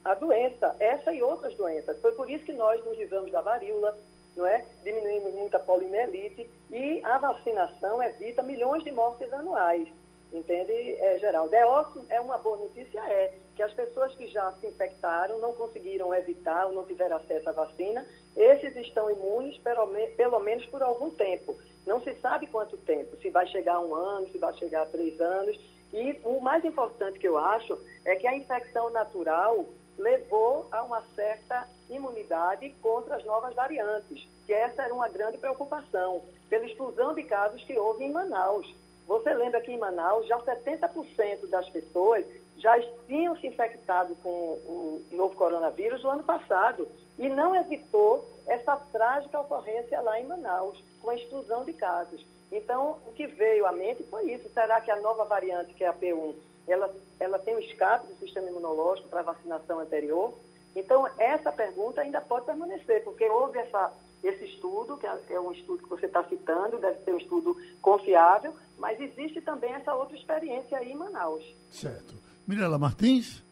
[0.04, 2.00] a doença, essa e outras doenças.
[2.00, 3.96] Foi por isso que nós nos livramos da varíola,
[4.36, 4.64] não é?
[4.82, 9.88] Diminuímos muito a poliomielite e a vacinação evita milhões de mortes anuais.
[10.32, 11.54] Entende, é, Geraldo?
[11.54, 15.52] É, ótimo, é uma boa notícia, é que as pessoas que já se infectaram não
[15.52, 18.06] conseguiram evitar ou não tiveram acesso à vacina,
[18.36, 21.56] esses estão imunes pelo, pelo menos por algum tempo.
[21.84, 24.86] Não se sabe quanto tempo, se vai chegar a um ano, se vai chegar a
[24.86, 25.58] três anos.
[25.92, 29.66] E o mais importante que eu acho é que a infecção natural
[29.98, 36.22] levou a uma certa imunidade contra as novas variantes, que essa era uma grande preocupação,
[36.48, 38.72] pela explosão de casos que houve em Manaus.
[39.10, 42.24] Você lembra que em Manaus já 70% das pessoas
[42.56, 46.86] já tinham se infectado com o novo coronavírus no ano passado
[47.18, 52.24] e não evitou essa trágica ocorrência lá em Manaus, com a explosão de casos.
[52.52, 54.48] Então, o que veio à mente foi isso.
[54.54, 56.32] Será que a nova variante, que é a P1,
[56.68, 60.32] ela, ela tem um escape do sistema imunológico para a vacinação anterior?
[60.76, 63.92] Então, essa pergunta ainda pode permanecer, porque houve essa
[64.22, 67.56] esse estudo, que é, é um estudo que você está citando, deve ser um estudo
[67.80, 71.44] confiável, mas existe também essa outra experiência aí em Manaus.
[71.70, 72.14] Certo.
[72.46, 73.42] Mirela Martins?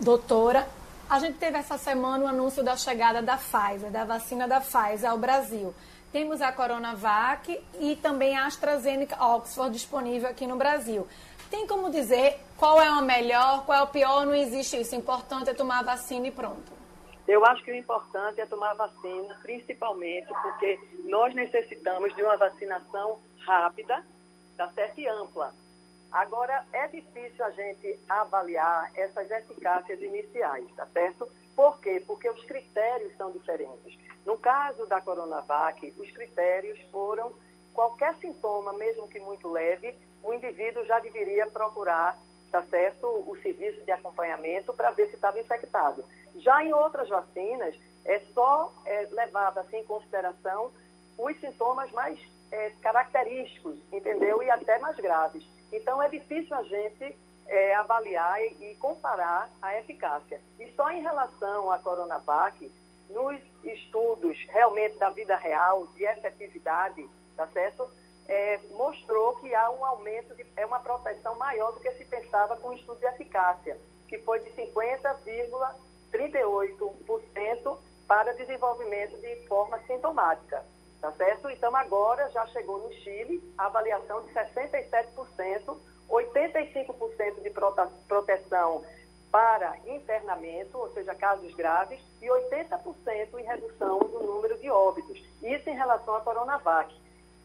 [0.00, 0.66] Doutora,
[1.08, 5.10] a gente teve essa semana o anúncio da chegada da Pfizer, da vacina da Pfizer
[5.10, 5.74] ao Brasil.
[6.10, 11.06] Temos a Coronavac e também a AstraZeneca Oxford disponível aqui no Brasil.
[11.50, 14.24] Tem como dizer qual é a melhor, qual é o pior?
[14.24, 14.94] Não existe isso.
[14.96, 16.75] O importante é tomar a vacina e pronto.
[17.28, 23.18] Eu acho que o importante é tomar vacina, principalmente porque nós necessitamos de uma vacinação
[23.40, 24.04] rápida,
[24.56, 25.00] tá certo?
[25.00, 25.52] E ampla.
[26.12, 31.28] Agora, é difícil a gente avaliar essas eficácias iniciais, tá certo?
[31.54, 32.02] Por quê?
[32.06, 33.98] Porque os critérios são diferentes.
[34.24, 37.32] No caso da Coronavac, os critérios foram
[37.74, 42.16] qualquer sintoma, mesmo que muito leve, o indivíduo já deveria procurar,
[42.50, 46.04] tá certo, o serviço de acompanhamento para ver se estava infectado.
[46.38, 47.74] Já em outras vacinas,
[48.04, 50.70] é só é, levado assim, em consideração
[51.18, 52.18] os sintomas mais
[52.50, 54.42] é, característicos, entendeu?
[54.42, 55.44] E até mais graves.
[55.72, 57.16] Então, é difícil a gente
[57.48, 60.40] é, avaliar e, e, comparar a eficácia.
[60.58, 62.70] E só em relação à Coronavac,
[63.10, 67.88] nos estudos realmente da vida real, de efetividade, tá certo?
[68.28, 72.56] É, mostrou que há um aumento, de, é uma proteção maior do que se pensava
[72.56, 73.78] com o estudo de eficácia,
[74.08, 74.50] que foi de
[76.12, 80.64] 50,38% para desenvolvimento de forma sintomática.
[81.00, 81.50] Tá certo?
[81.50, 85.76] Então, agora já chegou no Chile a avaliação de 67%,
[86.08, 87.50] 85% de
[88.08, 88.84] proteção
[89.30, 95.22] para internamento, ou seja, casos graves, e 80% em redução do número de óbitos.
[95.42, 96.94] Isso em relação à Coronavac.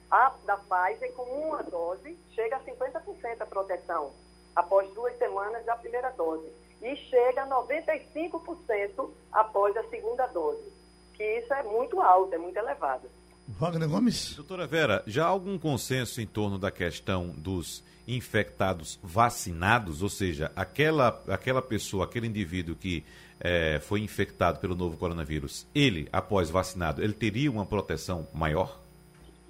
[0.09, 4.11] A da Pfizer, com uma dose, chega a 50% a proteção
[4.55, 6.51] após duas semanas da primeira dose.
[6.81, 10.71] E chega a 95% após a segunda dose.
[11.13, 13.07] Que isso é muito alto, é muito elevado.
[13.47, 14.35] Wagner Gomes.
[14.35, 20.51] Doutora Vera, já há algum consenso em torno da questão dos infectados vacinados, ou seja,
[20.55, 23.03] aquela, aquela pessoa, aquele indivíduo que
[23.39, 28.79] é, foi infectado pelo novo coronavírus, ele, após vacinado, ele teria uma proteção maior?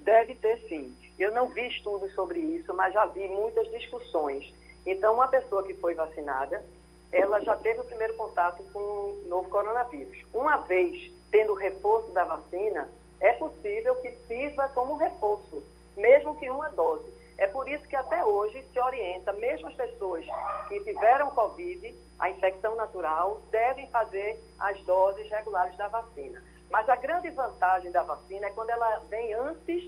[0.00, 0.94] Deve ter sim.
[1.18, 4.52] Eu não vi estudos sobre isso, mas já vi muitas discussões.
[4.84, 6.64] Então, uma pessoa que foi vacinada,
[7.12, 10.24] ela já teve o primeiro contato com o novo coronavírus.
[10.32, 12.88] Uma vez tendo o reforço da vacina,
[13.20, 15.62] é possível que sirva como reforço,
[15.96, 17.12] mesmo que uma dose.
[17.38, 20.24] É por isso que até hoje se orienta, mesmo as pessoas
[20.68, 26.42] que tiveram Covid, a infecção natural, devem fazer as doses regulares da vacina.
[26.70, 29.84] Mas a grande vantagem da vacina é quando ela vem antes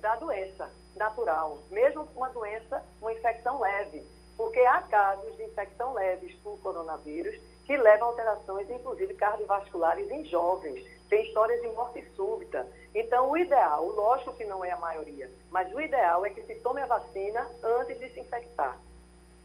[0.00, 4.04] da doença natural, mesmo com uma doença, uma infecção leve,
[4.38, 7.34] porque há casos de infecção leves por coronavírus
[7.66, 10.82] que levam a alterações, inclusive cardiovasculares, em jovens.
[11.10, 12.64] Tem histórias de morte súbita.
[12.94, 16.54] Então, o ideal, lógico que não é a maioria, mas o ideal é que se
[16.60, 17.46] tome a vacina
[17.80, 18.78] antes de se infectar.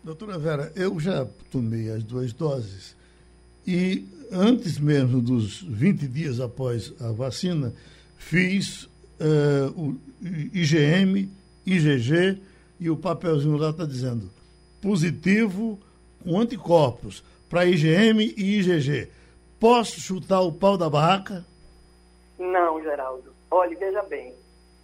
[0.03, 2.95] Doutora Vera, eu já tomei as duas doses
[3.65, 7.73] e antes mesmo dos 20 dias após a vacina,
[8.17, 11.29] fiz uh, o IgM,
[11.65, 12.41] IgG
[12.79, 14.29] e o papelzinho lá está dizendo
[14.83, 15.79] positivo
[16.21, 19.09] com anticorpos para IgM e IgG.
[19.57, 21.45] Posso chutar o pau da barraca?
[22.37, 23.33] Não, Geraldo.
[23.49, 24.35] Olhe, veja bem,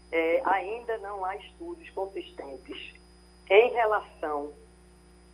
[0.09, 2.93] é, ainda não há estudos consistentes
[3.49, 4.53] em relação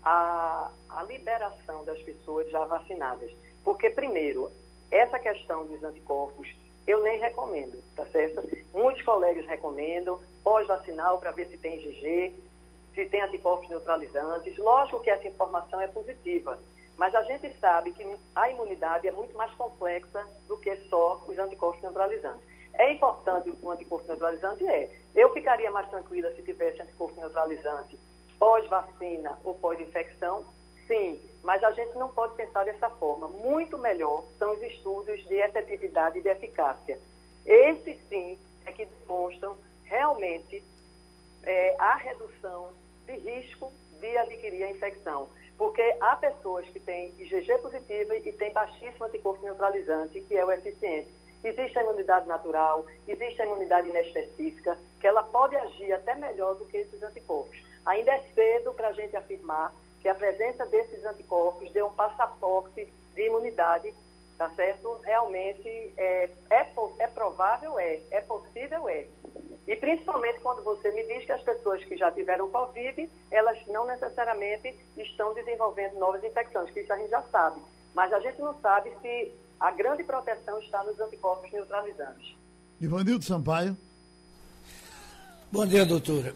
[0.03, 3.29] à, à liberação das pessoas já vacinadas.
[3.63, 4.49] Porque, primeiro,
[4.89, 6.47] essa questão dos anticorpos
[6.87, 8.41] eu nem recomendo, tá certo?
[8.73, 12.33] Muitos colegas recomendam pós-vacinal para ver se tem IgG,
[12.95, 14.57] se tem anticorpos neutralizantes.
[14.57, 16.57] Lógico que essa informação é positiva,
[16.97, 21.37] mas a gente sabe que a imunidade é muito mais complexa do que só os
[21.37, 22.41] anticorpos neutralizantes.
[22.73, 24.65] É importante o anticorpo neutralizante?
[24.65, 24.89] É.
[25.13, 27.99] Eu ficaria mais tranquila se tivesse anticorpo neutralizante
[28.39, 30.45] pós-vacina ou pós-infecção?
[30.87, 33.27] Sim, mas a gente não pode pensar dessa forma.
[33.27, 36.99] Muito melhor são os estudos de efetividade e de eficácia.
[37.45, 40.63] Esses, sim, é que demonstram realmente
[41.43, 42.69] é, a redução
[43.05, 45.29] de risco de adquirir a infecção.
[45.57, 50.51] Porque há pessoas que têm IgG positiva e têm baixíssimo anticorpo neutralizante, que é o
[50.51, 51.09] eficiente.
[51.43, 56.65] Existe a imunidade natural, existe a imunidade inespecífica, que ela pode agir até melhor do
[56.65, 57.57] que esses anticorpos.
[57.85, 62.91] Ainda é cedo para a gente afirmar que a presença desses anticorpos dê um passaporte
[63.13, 63.93] de imunidade,
[64.37, 64.99] tá certo?
[65.03, 65.67] Realmente
[65.97, 66.67] é, é,
[66.99, 69.05] é provável, é, é possível, é.
[69.67, 73.85] E principalmente quando você me diz que as pessoas que já tiveram Covid, elas não
[73.87, 77.61] necessariamente estão desenvolvendo novas infecções, que isso a gente já sabe.
[77.93, 82.35] Mas a gente não sabe se a grande proteção está nos anticorpos neutralizantes.
[82.79, 83.75] Ivanildo Sampaio.
[85.51, 86.33] Bom dia, doutora.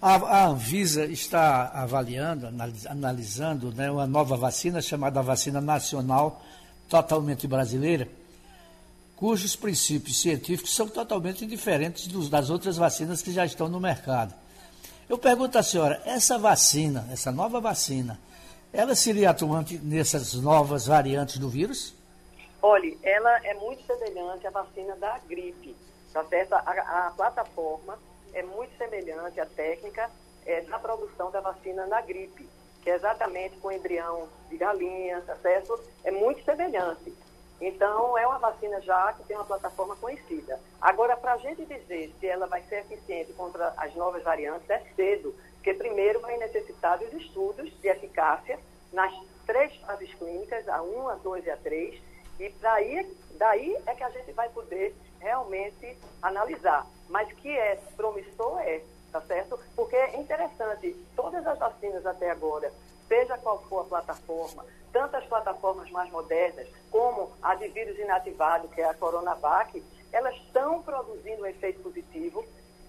[0.00, 2.48] A, a Anvisa está avaliando,
[2.88, 6.42] analisando né, uma nova vacina chamada vacina nacional
[6.92, 8.06] totalmente brasileira
[9.16, 14.34] cujos princípios científicos são totalmente diferentes dos, das outras vacinas que já estão no mercado.
[15.08, 18.20] Eu pergunto à senhora, essa vacina, essa nova vacina,
[18.72, 21.94] ela seria atuante nessas novas variantes do vírus?
[22.60, 25.74] Olhe, ela é muito semelhante à vacina da gripe,
[26.12, 26.52] tá certo?
[26.54, 27.98] A, a plataforma
[28.34, 30.10] é muito semelhante à técnica,
[30.44, 32.46] é, da produção da vacina na gripe,
[32.82, 35.78] que é exatamente com embrião de galinha, tá certo?
[36.04, 37.14] É muito semelhante.
[37.60, 40.58] Então, é uma vacina já que tem uma plataforma conhecida.
[40.80, 44.80] Agora, para a gente dizer se ela vai ser eficiente contra as novas variantes, é
[44.96, 48.58] cedo, porque primeiro vai necessitar dos estudos de eficácia
[48.92, 49.14] nas
[49.46, 52.02] três fases clínicas, a 1, a 2 e a 3,
[52.40, 56.84] e daí, daí é que a gente vai poder realmente analisar.
[57.08, 59.60] Mas que é promissor é, tá certo?
[59.76, 62.72] Porque é interessante, todas as vacinas até agora,
[63.06, 68.68] seja qual for a plataforma, tanto as plataformas mais modernas como a de vírus inativado,
[68.68, 72.44] que é a Coronavac, elas estão produzindo um efeito positivo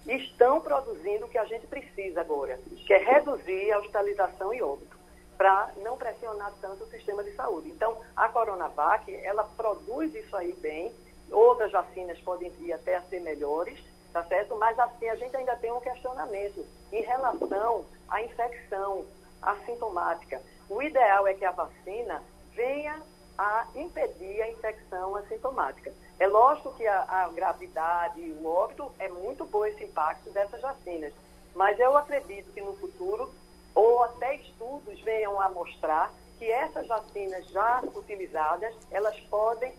[0.06, 4.62] e estão produzindo o que a gente precisa agora, que é reduzir a hospitalização e
[4.62, 4.96] óbito,
[5.36, 7.68] para não pressionar tanto o sistema de saúde.
[7.68, 10.92] Então, a Coronavac, ela produz isso aí bem,
[11.30, 13.78] outras vacinas podem vir até a ser melhores,
[14.14, 14.56] tá certo?
[14.56, 19.04] Mas assim, a gente ainda tem um questionamento em relação à infecção
[19.42, 20.40] assintomática.
[20.70, 23.02] O ideal é que a vacina venha
[23.36, 25.92] a impedir a infecção assintomática.
[26.20, 30.60] É lógico que a, a gravidade e o óbito é muito bom esse impacto dessas
[30.60, 31.12] vacinas,
[31.52, 33.34] mas eu acredito que no futuro,
[33.74, 39.74] ou até estudos venham a mostrar que essas vacinas já utilizadas, elas podem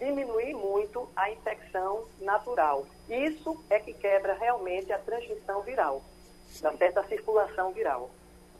[0.00, 2.86] diminuir muito a infecção natural.
[3.08, 6.02] Isso é que quebra realmente a transmissão viral,
[6.60, 8.10] da certa circulação viral.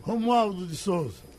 [0.02, 1.29] Romualdo de Souza.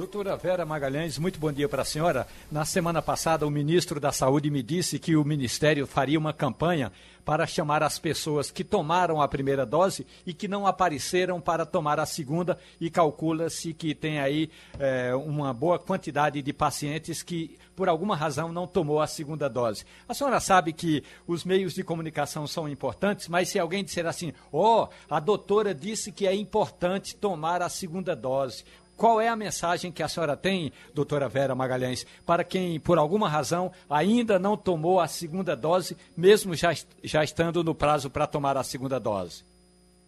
[0.00, 2.26] Doutora Vera Magalhães, muito bom dia para a senhora.
[2.50, 6.90] Na semana passada, o ministro da Saúde me disse que o Ministério faria uma campanha
[7.22, 12.00] para chamar as pessoas que tomaram a primeira dose e que não apareceram para tomar
[12.00, 17.88] a segunda, e calcula-se que tem aí é, uma boa quantidade de pacientes que, por
[17.88, 19.84] alguma razão, não tomou a segunda dose.
[20.08, 24.32] A senhora sabe que os meios de comunicação são importantes, mas se alguém disser assim,
[24.52, 28.64] ó, oh, a doutora disse que é importante tomar a segunda dose,
[29.00, 33.30] qual é a mensagem que a senhora tem, doutora Vera Magalhães, para quem, por alguma
[33.30, 36.68] razão, ainda não tomou a segunda dose, mesmo já,
[37.02, 39.42] já estando no prazo para tomar a segunda dose?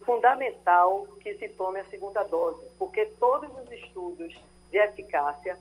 [0.04, 4.38] Fundamental que se tome a segunda dose, porque todos os estudos
[4.70, 5.56] de eficácia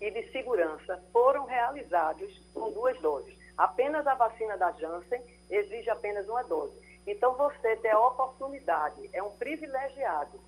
[0.00, 3.32] e de segurança foram realizados com duas doses.
[3.56, 6.74] Apenas a vacina da Janssen exige apenas uma dose.
[7.06, 10.40] Então, você tem a oportunidade, é um privilegiado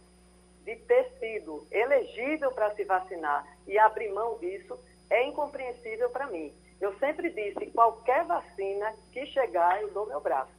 [0.65, 4.79] de ter sido elegível para se vacinar e abrir mão disso
[5.11, 6.53] é incompreensível para mim.
[6.81, 10.53] Eu sempre disse, qualquer vacina que chegar, eu dou meu braço,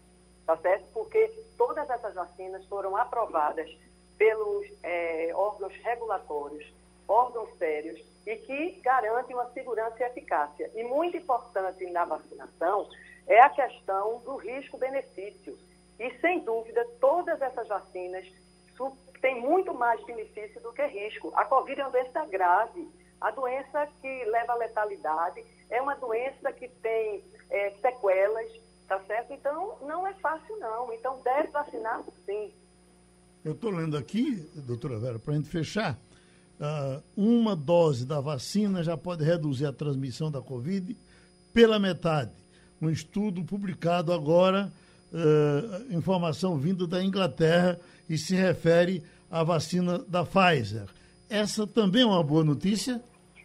[0.46, 0.86] tá certo?
[0.94, 1.28] Porque
[1.58, 3.70] todas essas vacinas foram aprovadas
[4.18, 6.66] pelos é, órgãos regulatórios,
[7.08, 10.72] órgãos sérios, e que garantem uma segurança e eficácia.
[10.74, 12.90] E muito importante na vacinação
[13.28, 15.58] é a questão do risco-benefício.
[16.00, 18.26] E, sem dúvida, todas essas vacinas
[19.26, 21.34] tem muito mais benefício do que risco.
[21.36, 22.88] A Covid é uma doença grave,
[23.20, 28.52] a doença que leva à letalidade, é uma doença que tem é, sequelas,
[28.88, 29.34] tá certo?
[29.34, 30.94] Então, não é fácil, não.
[30.94, 32.54] Então, deve vacinar, sim.
[33.44, 35.98] Eu estou lendo aqui, doutora Vera, para a gente fechar,
[36.60, 40.96] uh, uma dose da vacina já pode reduzir a transmissão da Covid
[41.52, 42.32] pela metade.
[42.80, 44.72] Um estudo publicado agora,
[45.12, 50.86] uh, informação vinda da Inglaterra, e se refere à vacina da Pfizer.
[51.30, 53.02] Essa também é uma boa notícia?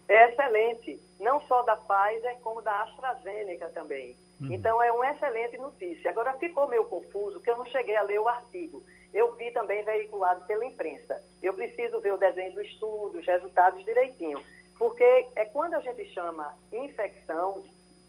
[0.08, 1.00] É excelente.
[1.18, 4.16] Não só da Pfizer, como da AstraZeneca também.
[4.40, 4.52] Uhum.
[4.52, 6.10] Então, é uma excelente notícia.
[6.10, 8.82] Agora, ficou meio confuso, porque eu não cheguei a ler o artigo.
[9.12, 11.22] Eu vi também veiculado pela imprensa.
[11.42, 14.40] Eu preciso ver o desenho do estudo, os resultados direitinho.
[14.78, 17.62] Porque é quando a gente chama infecção,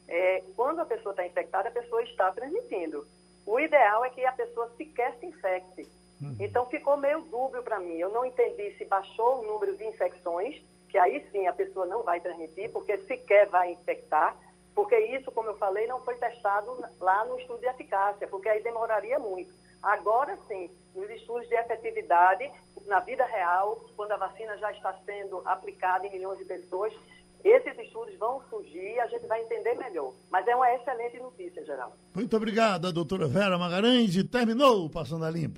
[0.08, 3.06] é, quando a pessoa está infectada, a pessoa está transmitindo.
[3.46, 5.88] O ideal é que a pessoa sequer se infecte.
[6.22, 6.36] Uhum.
[6.40, 7.98] Então ficou meio dúbio para mim.
[7.98, 12.04] Eu não entendi se baixou o número de infecções, que aí sim a pessoa não
[12.04, 14.38] vai transmitir, porque sequer vai infectar,
[14.76, 18.62] porque isso, como eu falei, não foi testado lá no estudo de eficácia, porque aí
[18.62, 19.54] demoraria muito.
[19.82, 22.52] Agora sim, nos estudos de efetividade,
[22.86, 26.94] na vida real, quando a vacina já está sendo aplicada em milhões de pessoas,
[27.44, 30.14] esses estudos vão surgir e a gente vai entender melhor.
[30.30, 31.96] Mas é uma excelente notícia, geral.
[32.14, 34.16] Muito obrigado, doutora Vera Magalhães.
[34.16, 35.58] E terminou o Passando a Limpo.